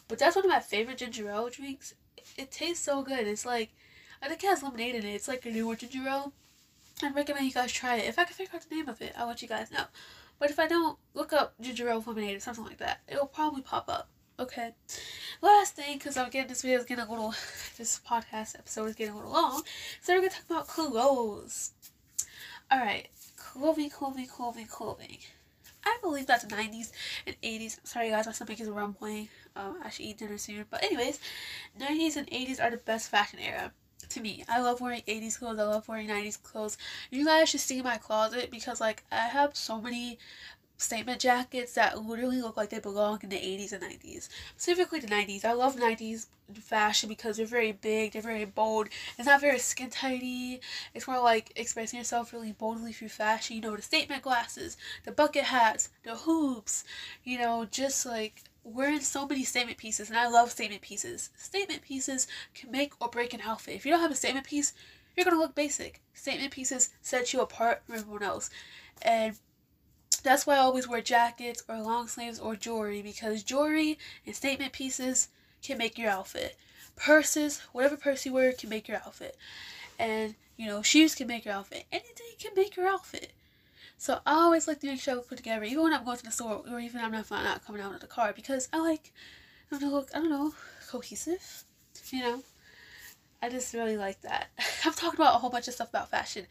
But 0.09 0.19
that's 0.19 0.37
one 0.37 0.47
of 0.47 0.51
my 0.51 0.61
favorite 0.61 0.99
ginger 0.99 1.29
ale 1.29 1.51
drinks. 1.51 1.95
It 2.39 2.51
tastes 2.51 2.85
so 2.85 3.03
good. 3.03 3.27
It's 3.27 3.45
like, 3.45 3.71
I 4.23 4.29
think 4.29 4.43
it 4.43 4.47
has 4.47 4.63
lemonade 4.63 4.95
in 4.95 5.05
it. 5.05 5.15
It's 5.15 5.29
like 5.29 5.45
a 5.45 5.51
newer 5.51 5.77
ginger 5.77 6.09
ale. 6.09 6.33
I 7.03 7.11
recommend 7.11 7.47
you 7.47 7.53
guys 7.53 7.73
try 7.73 7.97
it. 7.97 8.09
If 8.09 8.19
I 8.19 8.25
can 8.25 8.35
figure 8.35 8.55
out 8.55 8.63
the 8.69 8.75
name 8.75 8.89
of 8.89 9.01
it, 9.03 9.13
I'll 9.17 9.27
let 9.27 9.43
you 9.43 9.49
guys 9.49 9.71
know. 9.71 9.85
But 10.39 10.51
if 10.51 10.59
I 10.59 10.67
don't, 10.67 10.99
look 11.15 11.33
up 11.33 11.55
ginger 11.61 11.89
ale 11.89 12.03
lemonade 12.07 12.37
or 12.37 12.41
something 12.41 12.65
like 12.65 12.79
that. 12.79 13.01
It'll 13.09 13.27
probably 13.27 13.63
pop 13.63 13.89
up. 13.89 14.09
Okay. 14.39 14.75
Last 15.41 15.77
thing, 15.77 15.99
because 15.99 16.17
I'm 16.17 16.31
getting 16.31 16.49
this 16.49 16.63
video 16.63 16.79
is 16.79 16.85
getting 16.85 17.05
a 17.05 17.11
little, 17.11 17.31
this 17.79 18.01
podcast 18.09 18.59
episode 18.59 18.87
is 18.87 18.97
getting 18.97 19.15
a 19.15 19.17
little 19.17 19.33
long. 19.33 19.63
So 20.01 20.15
we're 20.15 20.21
going 20.21 20.31
to 20.31 20.37
talk 20.37 20.47
about 20.51 20.67
clothes. 20.69 21.73
Alright. 22.73 23.09
Clothing, 23.37 23.91
clothing, 23.91 24.27
clothing, 24.27 24.67
clothing. 24.67 25.19
I 25.85 25.99
believe 26.01 26.27
that 26.29 26.49
the 26.49 26.55
90s 26.55 26.93
and 27.27 27.37
80s, 27.43 27.79
sorry 27.85 28.11
guys, 28.11 28.27
my 28.27 28.33
stomach 28.33 28.61
is 28.61 28.69
rumbling. 28.69 29.29
Um, 29.57 29.79
I 29.85 29.91
should 29.91 30.07
eat 30.07 30.19
dinner 30.19 30.39
soon. 30.39 30.65
But 30.71 30.85
anyways, 30.85 31.19
90s 31.81 32.17
and 32.17 32.31
80s 32.31 32.63
are 32.63 32.71
the 32.71 32.77
best 32.77 33.11
fashion 33.11 33.41
era 33.41 33.73
to 34.15 34.21
me. 34.21 34.45
I 34.49 34.61
love 34.61 34.81
wearing 34.81 35.03
80s 35.07 35.39
clothes. 35.39 35.59
I 35.59 35.65
love 35.65 35.89
wearing 35.89 36.09
90s 36.09 36.37
clothes. 36.37 36.79
You 37.11 37.25
guys 37.25 37.49
should 37.49 37.61
see 37.61 37.83
my 37.83 37.97
closet 37.99 38.51
because 38.51 38.81
like 38.81 39.05
I 39.11 39.29
have 39.29 39.57
so 39.57 39.81
many 39.81 40.19
statement 40.83 41.21
jackets 41.21 41.75
that 41.75 42.03
literally 42.03 42.43
look 42.43 42.57
like 42.57 42.71
they 42.71 42.81
belong 42.81 43.21
in 43.23 43.29
the 43.29 43.37
80s 43.37 43.73
and 43.73 43.83
90s. 43.83 44.29
Specifically 44.57 45.01
the 45.01 45.07
90s. 45.07 45.45
I 45.45 45.53
love 45.53 45.77
90s 45.77 46.27
fashion 46.55 47.09
because 47.09 47.37
they're 47.37 47.47
very 47.47 47.73
big, 47.73 48.13
they're 48.13 48.23
very 48.23 48.45
bold. 48.45 48.89
It's 49.17 49.27
not 49.27 49.41
very 49.41 49.59
skin 49.59 49.91
tighty. 49.91 50.61
It's 50.95 51.07
more 51.07 51.21
like 51.21 51.53
expressing 51.57 51.99
yourself 51.99 52.33
really 52.33 52.53
boldly 52.53 52.93
through 52.93 53.09
fashion. 53.09 53.57
You 53.57 53.63
know, 53.63 53.77
the 53.77 53.83
statement 53.83 54.23
glasses, 54.23 54.77
the 55.05 55.13
bucket 55.13 55.45
hats, 55.45 55.89
the 56.03 56.17
hoops, 56.17 56.85
you 57.25 57.39
know, 57.39 57.67
just 57.71 58.05
like 58.05 58.43
we're 58.65 58.91
in 58.91 59.01
so 59.01 59.27
many 59.27 59.45
statement 59.45 59.79
pieces 59.79 60.09
and 60.09 60.19
I 60.19 60.29
love 60.29 60.51
statement 60.51 60.83
pieces. 60.83 61.31
Statement 61.37 61.83
pieces 61.83 62.27
can 62.55 62.71
make 62.71 62.93
or 63.01 63.09
break 63.09 63.35
an 63.35 63.41
outfit. 63.41 63.75
If 63.75 63.85
you 63.85 63.93
don't 63.93 64.01
have 64.01 64.11
a 64.11 64.17
statement 64.17 64.47
piece, 64.47 64.73
you're 65.17 65.25
gonna 65.25 65.39
look 65.39 65.55
basic. 65.55 66.01
Statement 66.15 66.53
pieces 66.53 66.91
set 67.01 67.33
you 67.33 67.41
apart 67.41 67.83
from 67.85 67.97
everyone 67.97 68.23
else. 68.23 68.51
And 69.03 69.37
that's 70.23 70.47
why 70.47 70.55
I 70.55 70.61
always 70.61 70.87
wear 70.87 71.01
jackets 71.01 71.65
or 71.69 71.81
long 71.81 72.07
sleeves 72.07 72.39
or 72.39 72.55
jewelry 72.55 73.03
because 73.03 73.43
jewelry 73.43 73.99
and 74.25 74.37
statement 74.37 74.73
pieces 74.73 75.29
can 75.63 75.79
make 75.79 75.99
your 75.99 76.11
outfit. 76.11 76.57
Purses, 76.95 77.61
whatever 77.73 77.97
purse 77.97 78.25
you 78.25 78.33
wear 78.33 78.53
can 78.53 78.69
make 78.69 78.87
your 78.87 78.99
outfit. 78.99 79.37
And, 79.99 80.35
you 80.57 80.67
know, 80.67 80.83
shoes 80.83 81.15
can 81.15 81.27
make 81.27 81.45
your 81.45 81.55
outfit. 81.55 81.87
Anything 81.91 82.27
can 82.39 82.53
make 82.55 82.77
your 82.77 82.87
outfit. 82.87 83.33
So 84.03 84.19
I 84.27 84.33
always 84.35 84.67
like 84.67 84.81
to 84.81 84.89
make 84.89 85.01
sure 85.01 85.17
I 85.17 85.23
put 85.23 85.37
together, 85.37 85.63
even 85.63 85.85
when 85.85 85.93
I'm 85.93 86.05
going 86.05 86.17
to 86.17 86.25
the 86.25 86.33
store 86.33 86.65
or 86.69 86.81
even 86.81 87.01
I'm 87.01 87.13
not, 87.13 87.65
coming 87.65 87.81
out 87.81 87.95
of 87.95 88.01
the 88.01 88.09
car 88.09 88.33
because 88.33 88.69
I 88.73 88.81
like 88.81 89.13
I 89.71 89.79
don't 89.79 89.93
know, 89.93 90.05
I 90.13 90.19
don't 90.19 90.29
know, 90.29 90.53
cohesive, 90.91 91.63
you 92.11 92.19
know. 92.19 92.43
I 93.41 93.49
just 93.49 93.73
really 93.75 93.97
like 93.97 94.21
that. 94.23 94.49
I've 94.85 94.97
talked 94.97 95.15
about 95.15 95.37
a 95.37 95.39
whole 95.39 95.51
bunch 95.51 95.69
of 95.69 95.75
stuff 95.75 95.91
about 95.91 96.11
fashion. 96.11 96.49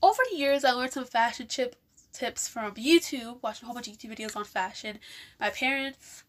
Over 0.00 0.22
the 0.30 0.36
years, 0.36 0.64
I 0.64 0.70
learned 0.70 0.92
some 0.92 1.04
fashion 1.04 1.48
tip, 1.48 1.74
tips 2.12 2.46
from 2.46 2.72
YouTube, 2.76 3.38
watching 3.42 3.64
a 3.64 3.66
whole 3.66 3.74
bunch 3.74 3.88
of 3.88 3.94
YouTube 3.94 4.16
videos 4.16 4.36
on 4.36 4.44
fashion, 4.44 5.00
my 5.40 5.50
parents, 5.50 6.22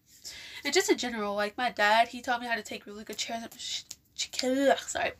and 0.63 0.73
just 0.73 0.89
in 0.89 0.97
general. 0.97 1.35
Like 1.35 1.59
my 1.59 1.69
dad, 1.69 2.07
he 2.07 2.21
taught 2.21 2.41
me 2.41 2.47
how 2.47 2.55
to 2.55 2.63
take 2.63 2.87
really 2.87 3.03
good 3.03 3.17
chairs, 3.17 3.85
sorry. 4.15 5.11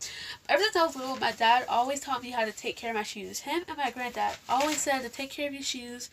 Ever 0.47 0.62
since 0.62 0.75
I 0.75 0.86
was 0.86 0.95
little, 0.95 1.17
my 1.17 1.31
dad 1.31 1.65
always 1.67 1.99
taught 1.99 2.23
me 2.23 2.31
how 2.31 2.45
to 2.45 2.51
take 2.51 2.77
care 2.77 2.91
of 2.91 2.95
my 2.95 3.03
shoes. 3.03 3.39
Him 3.39 3.63
and 3.67 3.77
my 3.77 3.91
granddad 3.91 4.38
always 4.47 4.77
said 4.77 4.99
to 5.01 5.10
take 5.10 5.29
care 5.31 5.47
of 5.47 5.53
your 5.53 5.63
shoes, 5.63 6.10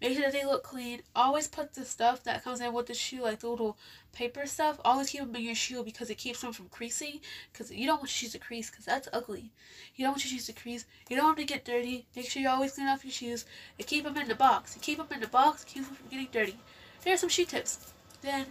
make 0.00 0.12
sure 0.12 0.22
that 0.22 0.32
they 0.32 0.44
look 0.44 0.62
clean. 0.62 1.00
Always 1.14 1.48
put 1.48 1.74
the 1.74 1.84
stuff 1.84 2.24
that 2.24 2.44
comes 2.44 2.60
in 2.60 2.72
with 2.72 2.86
the 2.86 2.94
shoe, 2.94 3.22
like 3.22 3.40
the 3.40 3.48
little 3.48 3.76
paper 4.12 4.46
stuff, 4.46 4.78
always 4.84 5.10
keep 5.10 5.20
them 5.20 5.34
in 5.36 5.42
your 5.42 5.54
shoe 5.54 5.82
because 5.82 6.10
it 6.10 6.18
keeps 6.18 6.40
them 6.40 6.52
from 6.52 6.68
creasing. 6.68 7.20
Because 7.52 7.70
you 7.70 7.86
don't 7.86 7.98
want 7.98 8.10
your 8.10 8.28
shoes 8.28 8.32
to 8.32 8.38
crease 8.38 8.70
because 8.70 8.84
that's 8.84 9.08
ugly. 9.12 9.50
You 9.94 10.04
don't 10.04 10.12
want 10.12 10.24
your 10.24 10.32
shoes 10.32 10.46
to 10.46 10.52
crease. 10.52 10.84
You 11.08 11.16
don't 11.16 11.26
want 11.26 11.38
them 11.38 11.46
to 11.46 11.52
get 11.52 11.64
dirty. 11.64 12.06
Make 12.14 12.28
sure 12.28 12.42
you 12.42 12.48
always 12.48 12.72
clean 12.72 12.88
off 12.88 13.04
your 13.04 13.12
shoes 13.12 13.46
and 13.78 13.86
keep 13.86 14.04
them 14.04 14.16
in 14.16 14.28
the 14.28 14.34
box. 14.34 14.74
You 14.74 14.82
keep 14.82 14.98
them 14.98 15.08
in 15.10 15.20
the 15.20 15.26
box, 15.26 15.64
keep 15.64 15.84
them 15.84 15.94
from 15.94 16.08
getting 16.08 16.28
dirty. 16.30 16.56
There 17.02 17.14
are 17.14 17.18
some 17.18 17.28
shoe 17.28 17.44
tips. 17.44 17.92
Then, 18.22 18.46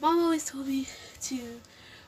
my 0.00 0.08
mom 0.08 0.24
always 0.24 0.44
told 0.44 0.66
me 0.66 0.88
to 1.22 1.60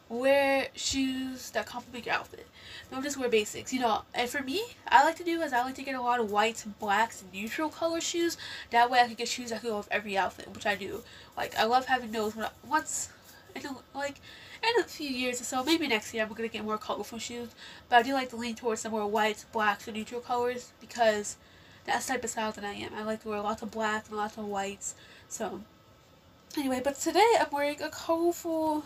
wear 0.09 0.69
shoes 0.75 1.51
that 1.51 1.67
complement 1.67 2.07
your 2.07 2.15
outfit. 2.15 2.47
Don't 2.91 3.03
just 3.03 3.17
wear 3.17 3.29
basics, 3.29 3.73
you 3.73 3.81
know. 3.81 4.03
And 4.15 4.29
for 4.29 4.43
me, 4.43 4.63
I 4.89 5.05
like 5.05 5.17
to 5.17 5.25
do 5.25 5.41
is 5.41 5.53
I 5.53 5.63
like 5.63 5.75
to 5.77 5.83
get 5.83 5.95
a 5.95 6.03
lot 6.03 6.21
of 6.21 6.31
whites, 6.31 6.65
blacks, 6.65 7.25
neutral 7.33 7.69
color 7.69 8.01
shoes. 8.01 8.37
That 8.71 8.91
way 8.91 9.01
I 9.01 9.07
can 9.07 9.15
get 9.15 9.29
shoes 9.29 9.51
that 9.51 9.61
can 9.61 9.71
go 9.71 9.79
with 9.79 9.89
every 9.91 10.17
outfit, 10.17 10.53
which 10.55 10.67
I 10.67 10.75
do. 10.75 11.03
Like 11.37 11.57
I 11.57 11.65
love 11.65 11.87
having 11.87 12.13
those. 12.13 12.37
When 12.37 12.47
I, 12.47 12.51
once, 12.67 13.09
in 13.55 13.65
a, 13.67 13.77
like 13.97 14.21
in 14.63 14.81
a 14.81 14.85
few 14.85 15.09
years 15.09 15.41
or 15.41 15.45
so, 15.45 15.65
maybe 15.65 15.87
next 15.89 16.13
year, 16.13 16.25
I'm 16.25 16.33
gonna 16.33 16.49
get 16.49 16.65
more 16.65 16.79
colorful 16.79 17.19
shoes. 17.19 17.51
But 17.89 17.97
I 17.97 18.03
do 18.03 18.13
like 18.13 18.31
to 18.31 18.37
lean 18.37 18.55
towards 18.55 18.83
some 18.83 18.93
more 18.93 19.07
whites, 19.07 19.45
blacks, 19.53 19.89
and 19.89 19.97
neutral 19.97 20.21
colors 20.21 20.73
because 20.81 21.37
that's 21.85 22.07
the 22.07 22.15
type 22.15 22.25
of 22.25 22.31
style 22.31 22.53
that 22.53 22.65
I 22.65 22.73
am. 22.73 22.93
I 22.95 23.03
like 23.03 23.23
to 23.23 23.29
wear 23.29 23.41
lots 23.41 23.63
of 23.63 23.71
black 23.71 24.09
and 24.09 24.17
lots 24.17 24.37
of 24.37 24.45
whites. 24.45 24.95
So 25.29 25.61
anyway, 26.57 26.81
but 26.83 26.97
today 26.97 27.35
I'm 27.41 27.49
wearing 27.51 27.83
a 27.83 27.89
colorful. 27.89 28.85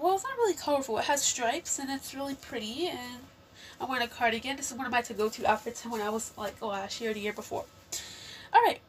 Well, 0.00 0.14
it's 0.14 0.24
not 0.24 0.36
really 0.36 0.54
colorful. 0.54 0.98
It 0.98 1.04
has 1.04 1.22
stripes 1.22 1.78
and 1.78 1.90
it's 1.90 2.14
really 2.14 2.34
pretty. 2.34 2.88
And 2.88 3.20
I'm 3.80 3.88
wearing 3.88 4.04
a 4.04 4.08
cardigan. 4.08 4.56
This 4.56 4.70
is 4.70 4.76
one 4.76 4.86
of 4.86 4.92
my 4.92 5.02
to-go-to 5.02 5.46
outfits 5.46 5.84
when 5.84 6.00
I 6.00 6.10
was 6.10 6.32
like 6.36 6.54
oh, 6.60 6.68
last 6.68 7.00
year 7.00 7.14
the 7.14 7.20
year 7.20 7.32
before. 7.32 7.64
Alright. 8.54 8.80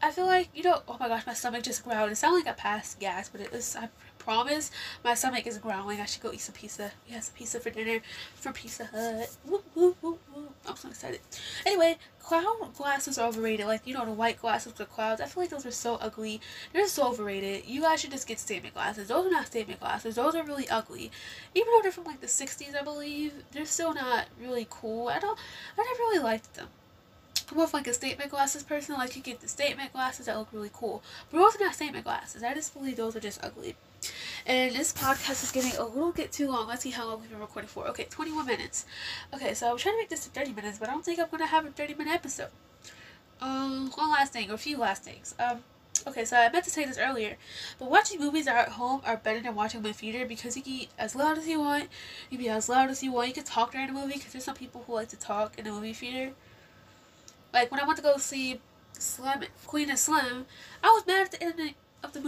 I 0.00 0.12
feel 0.12 0.26
like, 0.26 0.48
you 0.54 0.62
know, 0.62 0.82
oh 0.86 0.96
my 1.00 1.08
gosh, 1.08 1.26
my 1.26 1.34
stomach 1.34 1.64
just 1.64 1.84
growled. 1.84 2.12
It 2.12 2.16
sounded 2.16 2.44
like 2.44 2.46
I 2.46 2.52
passed 2.52 3.00
gas, 3.00 3.28
but 3.28 3.40
it 3.40 3.50
was, 3.50 3.74
I 3.74 3.88
promise, 4.18 4.70
my 5.04 5.14
stomach 5.14 5.46
is 5.46 5.58
growling. 5.58 6.00
I 6.00 6.04
should 6.04 6.22
go 6.22 6.32
eat 6.32 6.40
some 6.40 6.54
pizza. 6.54 6.92
Have 7.10 7.24
some 7.24 7.34
pizza 7.34 7.58
for 7.58 7.70
dinner 7.70 8.00
from 8.36 8.52
Pizza 8.52 8.84
Hut. 8.84 9.36
Woo, 9.44 9.62
woo, 9.74 9.96
woo. 10.00 10.18
I'm 10.68 10.76
so 10.76 10.88
excited. 10.88 11.20
Anyway, 11.64 11.96
cloud 12.20 12.74
glasses 12.76 13.18
are 13.18 13.28
overrated. 13.28 13.66
Like, 13.66 13.86
you 13.86 13.94
know, 13.94 14.04
the 14.04 14.12
white 14.12 14.40
glasses 14.40 14.76
with 14.78 14.88
clouds. 14.90 15.20
I 15.20 15.26
feel 15.26 15.42
like 15.42 15.50
those 15.50 15.64
are 15.64 15.70
so 15.70 15.96
ugly. 15.96 16.40
They're 16.72 16.86
so 16.86 17.08
overrated. 17.08 17.64
You 17.66 17.80
guys 17.80 18.00
should 18.00 18.10
just 18.10 18.26
get 18.26 18.38
statement 18.38 18.74
glasses. 18.74 19.08
Those 19.08 19.26
are 19.26 19.30
not 19.30 19.46
statement 19.46 19.80
glasses. 19.80 20.16
Those 20.16 20.34
are 20.34 20.44
really 20.44 20.68
ugly. 20.68 21.10
Even 21.54 21.72
though 21.72 21.82
they're 21.82 21.92
from 21.92 22.04
like 22.04 22.20
the 22.20 22.26
60s, 22.26 22.78
I 22.78 22.82
believe, 22.82 23.32
they're 23.52 23.64
still 23.64 23.94
not 23.94 24.26
really 24.40 24.66
cool. 24.68 25.08
I 25.08 25.18
don't, 25.18 25.38
I 25.78 25.82
never 25.82 25.98
really 26.00 26.22
liked 26.22 26.54
them. 26.54 26.68
I'm 27.50 27.56
more 27.56 27.64
of 27.64 27.72
like 27.72 27.86
a 27.86 27.94
statement 27.94 28.30
glasses 28.30 28.62
person. 28.62 28.96
Like 28.96 29.16
you 29.16 29.22
get 29.22 29.40
the 29.40 29.48
statement 29.48 29.92
glasses 29.92 30.26
that 30.26 30.36
look 30.36 30.48
really 30.52 30.70
cool. 30.72 31.02
But 31.30 31.38
those 31.38 31.56
are 31.56 31.64
not 31.64 31.74
statement 31.74 32.04
glasses. 32.04 32.42
I 32.42 32.52
just 32.52 32.74
believe 32.74 32.96
those 32.96 33.16
are 33.16 33.20
just 33.20 33.42
ugly. 33.42 33.74
And 34.46 34.74
this 34.74 34.92
podcast 34.92 35.42
is 35.42 35.52
getting 35.52 35.72
a 35.76 35.84
little 35.84 36.12
bit 36.12 36.32
too 36.32 36.48
long. 36.48 36.68
Let's 36.68 36.82
see 36.82 36.90
how 36.90 37.06
long 37.06 37.20
we've 37.20 37.30
been 37.30 37.40
recording 37.40 37.68
for. 37.68 37.86
Okay, 37.88 38.04
21 38.04 38.46
minutes. 38.46 38.86
Okay, 39.34 39.54
so 39.54 39.70
I'm 39.70 39.76
trying 39.76 39.94
to 39.94 39.98
make 39.98 40.08
this 40.08 40.24
to 40.24 40.30
30 40.30 40.52
minutes, 40.52 40.78
but 40.78 40.88
I 40.88 40.92
don't 40.92 41.04
think 41.04 41.18
I'm 41.18 41.28
going 41.28 41.40
to 41.40 41.46
have 41.46 41.66
a 41.66 41.70
30 41.70 41.94
minute 41.94 42.14
episode. 42.14 42.48
Um, 43.40 43.90
one 43.94 44.10
last 44.10 44.32
thing, 44.32 44.50
or 44.50 44.54
a 44.54 44.58
few 44.58 44.78
last 44.78 45.02
things. 45.02 45.34
Um, 45.38 45.60
okay, 46.06 46.24
so 46.24 46.36
I 46.36 46.50
meant 46.50 46.64
to 46.64 46.70
say 46.70 46.84
this 46.84 46.98
earlier, 46.98 47.36
but 47.78 47.90
watching 47.90 48.18
movies 48.18 48.46
at 48.46 48.70
home 48.70 49.00
are 49.04 49.16
better 49.16 49.40
than 49.40 49.54
watching 49.54 49.82
them 49.82 49.88
in 49.88 49.94
theater 49.94 50.26
because 50.26 50.56
you 50.56 50.62
can 50.62 50.72
eat 50.72 50.88
as 50.98 51.14
loud 51.14 51.38
as 51.38 51.46
you 51.46 51.60
want, 51.60 51.84
you 52.30 52.38
can 52.38 52.44
be 52.46 52.50
as 52.50 52.68
loud 52.68 52.90
as 52.90 53.02
you 53.02 53.12
want, 53.12 53.28
you 53.28 53.34
can 53.34 53.44
talk 53.44 53.72
during 53.72 53.86
the 53.86 53.92
movie 53.92 54.14
because 54.14 54.32
there's 54.32 54.44
some 54.44 54.56
people 54.56 54.82
who 54.86 54.94
like 54.94 55.08
to 55.08 55.18
talk 55.18 55.58
in 55.58 55.64
the 55.64 55.70
movie 55.70 55.92
theater. 55.92 56.32
Like 57.52 57.70
when 57.70 57.80
I 57.80 57.84
went 57.84 57.96
to 57.98 58.02
go 58.02 58.16
see 58.16 58.60
Slim, 58.92 59.44
Queen 59.66 59.88
and 59.90 59.98
Slim, 59.98 60.46
I 60.82 60.88
was 60.88 61.06
mad 61.06 61.26
at 61.26 61.30
the 61.32 61.42
end 61.42 61.52
of 61.52 61.58
the 61.58 61.74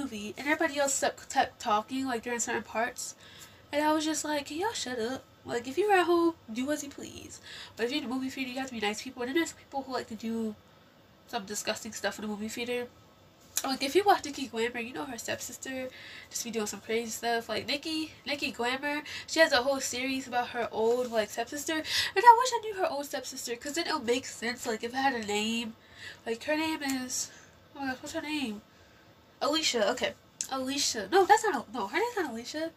movie, 0.01 0.35
and 0.39 0.47
everybody 0.47 0.79
else 0.79 1.05
kept 1.29 1.61
talking 1.61 2.07
like 2.07 2.23
during 2.23 2.41
certain 2.41 2.63
parts, 2.63 3.15
and 3.73 3.85
I 3.85 3.93
was 3.93 4.05
just 4.05 4.25
like, 4.25 4.47
"Can 4.47 4.59
y'all 4.59 4.73
shut 4.73 4.99
up?" 4.99 5.25
Like 5.45 5.67
if 5.67 5.79
you're 5.79 5.93
at 5.93 6.07
home, 6.07 6.35
do 6.53 6.71
as 6.71 6.83
you 6.83 6.91
please. 6.91 7.41
But 7.77 7.87
if 7.87 7.91
you're 7.93 8.03
in 8.03 8.09
the 8.09 8.15
movie 8.15 8.31
theater, 8.31 8.51
you 8.51 8.59
have 8.59 8.69
to 8.69 8.75
be 8.75 8.81
nice 8.81 9.03
people. 9.03 9.23
And 9.23 9.31
then 9.31 9.37
there's 9.37 9.53
people 9.53 9.83
who 9.83 9.93
like 9.93 10.09
to 10.09 10.15
do 10.15 10.55
some 11.29 11.45
disgusting 11.45 11.93
stuff 11.93 12.19
in 12.19 12.23
the 12.23 12.29
movie 12.29 12.49
theater. 12.49 12.89
Like 13.65 13.83
if 13.83 13.95
you 13.95 14.05
watch 14.05 14.25
Nikki 14.25 14.47
Glamour, 14.47 14.81
you 14.81 14.93
know 14.93 15.05
her 15.05 15.19
stepsister 15.19 15.89
just 16.31 16.45
be 16.45 16.51
doing 16.51 16.67
some 16.67 16.81
crazy 16.81 17.11
stuff. 17.11 17.49
Like 17.49 17.67
Nikki, 17.67 18.13
Nikki 18.27 18.53
Glamour, 18.53 19.03
she 19.27 19.41
has 19.41 19.53
a 19.53 19.63
whole 19.63 19.81
series 19.81 20.27
about 20.27 20.49
her 20.49 20.69
old 20.73 21.11
like 21.11 21.31
stepsister, 21.31 21.75
and 21.75 21.85
I 22.17 22.37
wish 22.39 22.51
I 22.55 22.61
knew 22.63 22.75
her 22.77 22.91
old 22.91 23.07
stepsister 23.07 23.53
because 23.53 23.75
then 23.75 23.87
it'll 23.87 24.01
make 24.01 24.25
sense. 24.27 24.67
Like 24.67 24.83
if 24.83 24.95
I 24.95 24.99
had 24.99 25.15
a 25.15 25.27
name, 25.27 25.75
like 26.27 26.43
her 26.45 26.57
name 26.57 26.83
is, 26.83 27.31
oh 27.77 27.81
my 27.81 27.87
gosh, 27.89 27.99
what's 28.01 28.15
her 28.15 28.23
name? 28.23 28.63
Alicia. 29.41 29.91
Okay, 29.93 30.15
Alicia. 30.51 31.09
No, 31.11 31.25
that's 31.25 31.45
not. 31.45 31.73
No, 31.73 31.87
her 31.87 31.99
name's 31.99 32.17
not 32.17 32.33
Alicia. 32.33 32.71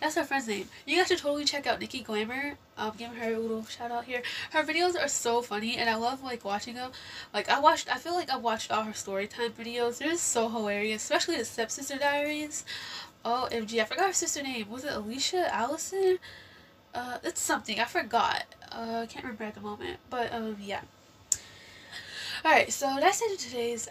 That's 0.00 0.14
her 0.14 0.24
friend's 0.24 0.48
name. 0.48 0.66
You 0.86 0.96
guys 0.96 1.08
should 1.08 1.18
totally 1.18 1.44
check 1.44 1.66
out 1.66 1.78
Nikki 1.78 2.00
Glamour. 2.00 2.56
Um, 2.78 2.92
give 2.96 3.14
her 3.14 3.34
a 3.34 3.38
little 3.38 3.66
shout 3.66 3.90
out 3.90 4.04
here. 4.06 4.22
Her 4.50 4.62
videos 4.62 4.98
are 4.98 5.08
so 5.08 5.42
funny, 5.42 5.76
and 5.76 5.90
I 5.90 5.96
love 5.96 6.22
like 6.22 6.42
watching 6.42 6.74
them. 6.74 6.92
Like 7.34 7.50
I 7.50 7.60
watched, 7.60 7.94
I 7.94 7.98
feel 7.98 8.14
like 8.14 8.30
I've 8.32 8.42
watched 8.42 8.72
all 8.72 8.82
her 8.84 8.94
story 8.94 9.26
time 9.26 9.52
videos. 9.52 9.98
They're 9.98 10.16
so 10.16 10.48
hilarious, 10.48 11.02
especially 11.02 11.36
the 11.36 11.44
Stepsister 11.44 11.98
Diaries. 11.98 12.64
OMG, 13.24 13.80
I 13.80 13.84
forgot 13.84 14.06
her 14.06 14.12
sister 14.14 14.42
name. 14.42 14.70
Was 14.70 14.84
it 14.84 14.92
Alicia? 14.92 15.54
Allison? 15.54 16.18
Uh, 16.94 17.18
it's 17.22 17.42
something. 17.42 17.78
I 17.78 17.84
forgot. 17.84 18.46
Uh, 18.72 19.00
I 19.02 19.06
can't 19.06 19.24
remember 19.24 19.44
at 19.44 19.54
the 19.54 19.60
moment. 19.60 19.98
But 20.08 20.32
um, 20.32 20.56
yeah. 20.62 20.80
Alright, 22.42 22.72
so 22.72 22.96
that's 22.98 23.20
it 23.20 23.38
for 23.38 23.48
today's 23.48 23.86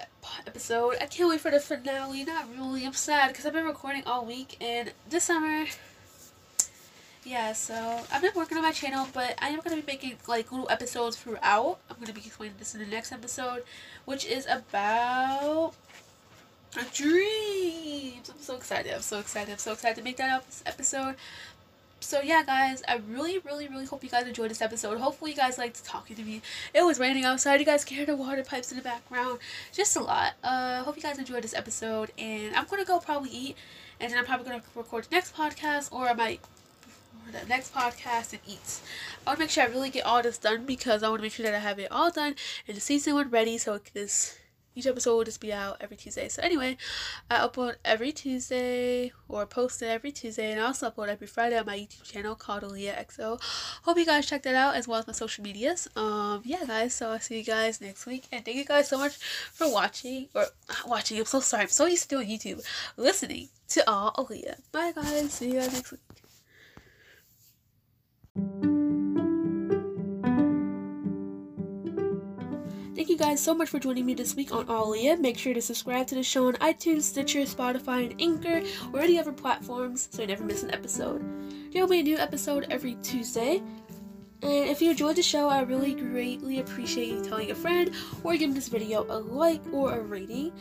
episode. 0.47 0.95
I 0.99 1.05
can't 1.05 1.29
wait 1.29 1.39
for 1.39 1.51
the 1.51 1.59
finale. 1.59 2.23
Not 2.23 2.47
really. 2.51 2.83
I'm 2.83 2.93
sad 2.93 3.27
because 3.27 3.45
I've 3.45 3.53
been 3.53 3.65
recording 3.65 4.03
all 4.07 4.25
week, 4.25 4.57
and 4.59 4.91
this 5.07 5.25
summer 5.25 5.65
yeah, 7.23 7.53
so 7.53 8.01
I've 8.11 8.23
been 8.23 8.31
working 8.35 8.57
on 8.57 8.63
my 8.63 8.71
channel, 8.71 9.07
but 9.13 9.35
I 9.39 9.49
am 9.49 9.59
going 9.59 9.75
to 9.75 9.85
be 9.85 9.91
making 9.91 10.17
like 10.27 10.51
little 10.51 10.67
episodes 10.71 11.15
throughout. 11.15 11.77
I'm 11.89 11.97
going 11.97 12.07
to 12.07 12.13
be 12.13 12.21
explaining 12.25 12.55
this 12.57 12.73
in 12.73 12.79
the 12.79 12.87
next 12.87 13.11
episode, 13.11 13.63
which 14.05 14.25
is 14.25 14.47
about 14.47 15.73
dreams. 16.93 18.31
I'm 18.31 18.41
so 18.41 18.55
excited. 18.55 18.93
I'm 18.93 19.01
so 19.01 19.19
excited. 19.19 19.51
I'm 19.51 19.57
so 19.59 19.73
excited 19.73 19.97
to 19.97 20.03
make 20.03 20.17
that 20.17 20.43
episode. 20.65 21.15
So 22.01 22.21
yeah, 22.21 22.43
guys, 22.43 22.81
I 22.87 23.01
really, 23.09 23.39
really, 23.39 23.67
really 23.67 23.85
hope 23.85 24.03
you 24.03 24.09
guys 24.09 24.25
enjoyed 24.25 24.49
this 24.49 24.61
episode. 24.61 24.99
Hopefully 24.99 25.31
you 25.31 25.37
guys 25.37 25.57
liked 25.57 25.83
talking 25.83 26.15
to 26.15 26.23
me. 26.23 26.41
It 26.73 26.83
was 26.83 26.99
raining 26.99 27.25
outside. 27.25 27.59
You 27.59 27.65
guys 27.65 27.83
can 27.83 27.97
hear 27.97 28.05
the 28.05 28.15
water 28.15 28.43
pipes 28.43 28.71
in 28.71 28.77
the 28.77 28.83
background. 28.83 29.39
Just 29.73 29.95
a 29.95 30.01
lot. 30.01 30.33
Uh, 30.43 30.83
hope 30.83 30.95
you 30.95 31.01
guys 31.01 31.19
enjoyed 31.19 31.43
this 31.43 31.53
episode. 31.53 32.11
And 32.17 32.55
I'm 32.55 32.65
to 32.65 32.87
go 32.87 32.99
probably 32.99 33.31
eat. 33.31 33.57
And 33.99 34.11
then 34.11 34.17
I'm 34.17 34.25
probably 34.25 34.45
to 34.61 34.65
record 34.75 35.05
the 35.05 35.15
next 35.15 35.35
podcast. 35.35 35.91
Or 35.91 36.07
I 36.07 36.13
might 36.13 36.39
the 37.31 37.47
next 37.47 37.73
podcast 37.73 38.33
and 38.33 38.41
eats. 38.47 38.81
I 39.25 39.29
want 39.29 39.39
to 39.39 39.43
make 39.43 39.49
sure 39.51 39.63
I 39.63 39.67
really 39.67 39.89
get 39.89 40.05
all 40.05 40.21
this 40.21 40.37
done 40.37 40.65
because 40.65 41.03
I 41.03 41.09
want 41.09 41.19
to 41.19 41.23
make 41.23 41.33
sure 41.33 41.45
that 41.45 41.53
I 41.53 41.59
have 41.59 41.79
it 41.79 41.91
all 41.91 42.09
done 42.09 42.35
and 42.67 42.75
the 42.75 42.81
season 42.81 43.13
one 43.13 43.29
ready 43.29 43.57
so 43.57 43.75
it 43.75 43.91
this 43.93 44.38
each 44.75 44.87
episode 44.87 45.15
will 45.17 45.23
just 45.23 45.41
be 45.41 45.51
out 45.51 45.77
every 45.81 45.97
Tuesday. 45.97 46.29
So 46.29 46.41
anyway, 46.41 46.77
I 47.29 47.37
upload 47.37 47.75
every 47.83 48.11
Tuesday 48.11 49.11
or 49.27 49.45
post 49.45 49.81
it 49.81 49.87
every 49.87 50.11
Tuesday 50.11 50.51
and 50.51 50.61
I 50.61 50.65
also 50.65 50.89
upload 50.89 51.09
every 51.09 51.27
Friday 51.27 51.57
on 51.57 51.65
my 51.65 51.77
YouTube 51.77 52.03
channel 52.03 52.35
called 52.35 52.63
Aaliyah 52.63 53.05
XO. 53.07 53.41
Hope 53.83 53.97
you 53.97 54.05
guys 54.05 54.25
check 54.25 54.43
that 54.43 54.55
out 54.55 54.75
as 54.75 54.87
well 54.87 54.99
as 54.99 55.07
my 55.07 55.13
social 55.13 55.43
medias. 55.43 55.87
Um 55.95 56.41
yeah 56.45 56.65
guys, 56.65 56.93
so 56.93 57.11
I'll 57.11 57.19
see 57.19 57.37
you 57.37 57.43
guys 57.43 57.81
next 57.81 58.05
week 58.05 58.25
and 58.31 58.45
thank 58.45 58.57
you 58.57 58.65
guys 58.65 58.87
so 58.87 58.97
much 58.97 59.17
for 59.17 59.71
watching 59.71 60.27
or 60.33 60.45
watching. 60.85 61.19
I'm 61.19 61.25
so 61.25 61.39
sorry. 61.39 61.63
I'm 61.63 61.69
so 61.69 61.85
used 61.85 62.09
to 62.09 62.15
doing 62.15 62.29
YouTube. 62.29 62.63
Listening 62.97 63.49
to 63.69 63.89
all 63.89 64.13
Aaliyah. 64.13 64.59
Bye 64.71 64.93
guys. 64.95 65.33
See 65.33 65.47
you 65.47 65.59
guys 65.59 65.73
next 65.73 65.91
week. 65.91 66.01
Guys 73.19 73.43
so 73.43 73.53
much 73.53 73.67
for 73.67 73.79
joining 73.79 74.05
me 74.05 74.13
this 74.13 74.33
week 74.33 74.53
on 74.53 74.65
Aaliyah. 74.67 75.19
Make 75.19 75.37
sure 75.37 75.53
to 75.53 75.61
subscribe 75.61 76.07
to 76.07 76.15
the 76.15 76.23
show 76.23 76.47
on 76.47 76.53
iTunes, 76.53 77.01
Stitcher, 77.01 77.41
Spotify, 77.41 78.09
and 78.09 78.21
Anchor, 78.21 78.65
or 78.93 79.01
any 79.01 79.19
other 79.19 79.33
platforms 79.33 80.07
so 80.09 80.21
you 80.21 80.29
never 80.29 80.45
miss 80.45 80.63
an 80.63 80.73
episode. 80.73 81.21
There 81.73 81.81
will 81.81 81.89
be 81.89 81.99
a 81.99 82.03
new 82.03 82.17
episode 82.17 82.67
every 82.69 82.95
Tuesday. 83.03 83.61
And 84.41 84.69
if 84.69 84.81
you 84.81 84.91
enjoyed 84.91 85.17
the 85.17 85.21
show, 85.21 85.49
I 85.49 85.63
really 85.63 85.95
greatly 85.95 86.59
appreciate 86.59 87.09
you 87.09 87.21
telling 87.21 87.51
a 87.51 87.55
friend 87.55 87.91
or 88.23 88.37
giving 88.37 88.55
this 88.55 88.69
video 88.69 89.05
a 89.09 89.19
like 89.19 89.61
or 89.73 89.95
a 89.95 90.01
rating. 90.01 90.53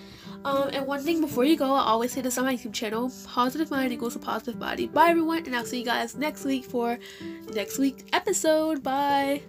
Um, 0.44 0.70
and 0.72 0.84
one 0.84 1.04
thing 1.04 1.20
before 1.20 1.44
you 1.44 1.56
go, 1.56 1.72
I 1.72 1.82
always 1.82 2.10
say 2.10 2.22
this 2.22 2.38
on 2.38 2.44
my 2.44 2.56
YouTube 2.56 2.74
channel 2.74 3.12
positive 3.24 3.70
mind 3.70 3.92
equals 3.92 4.16
a 4.16 4.18
positive 4.18 4.58
body. 4.58 4.88
Bye, 4.88 5.10
everyone, 5.10 5.44
and 5.46 5.54
I'll 5.54 5.64
see 5.64 5.78
you 5.78 5.84
guys 5.84 6.16
next 6.16 6.44
week 6.44 6.64
for 6.64 6.98
next 7.52 7.78
week's 7.78 8.02
episode. 8.12 8.82
Bye. 8.82 9.42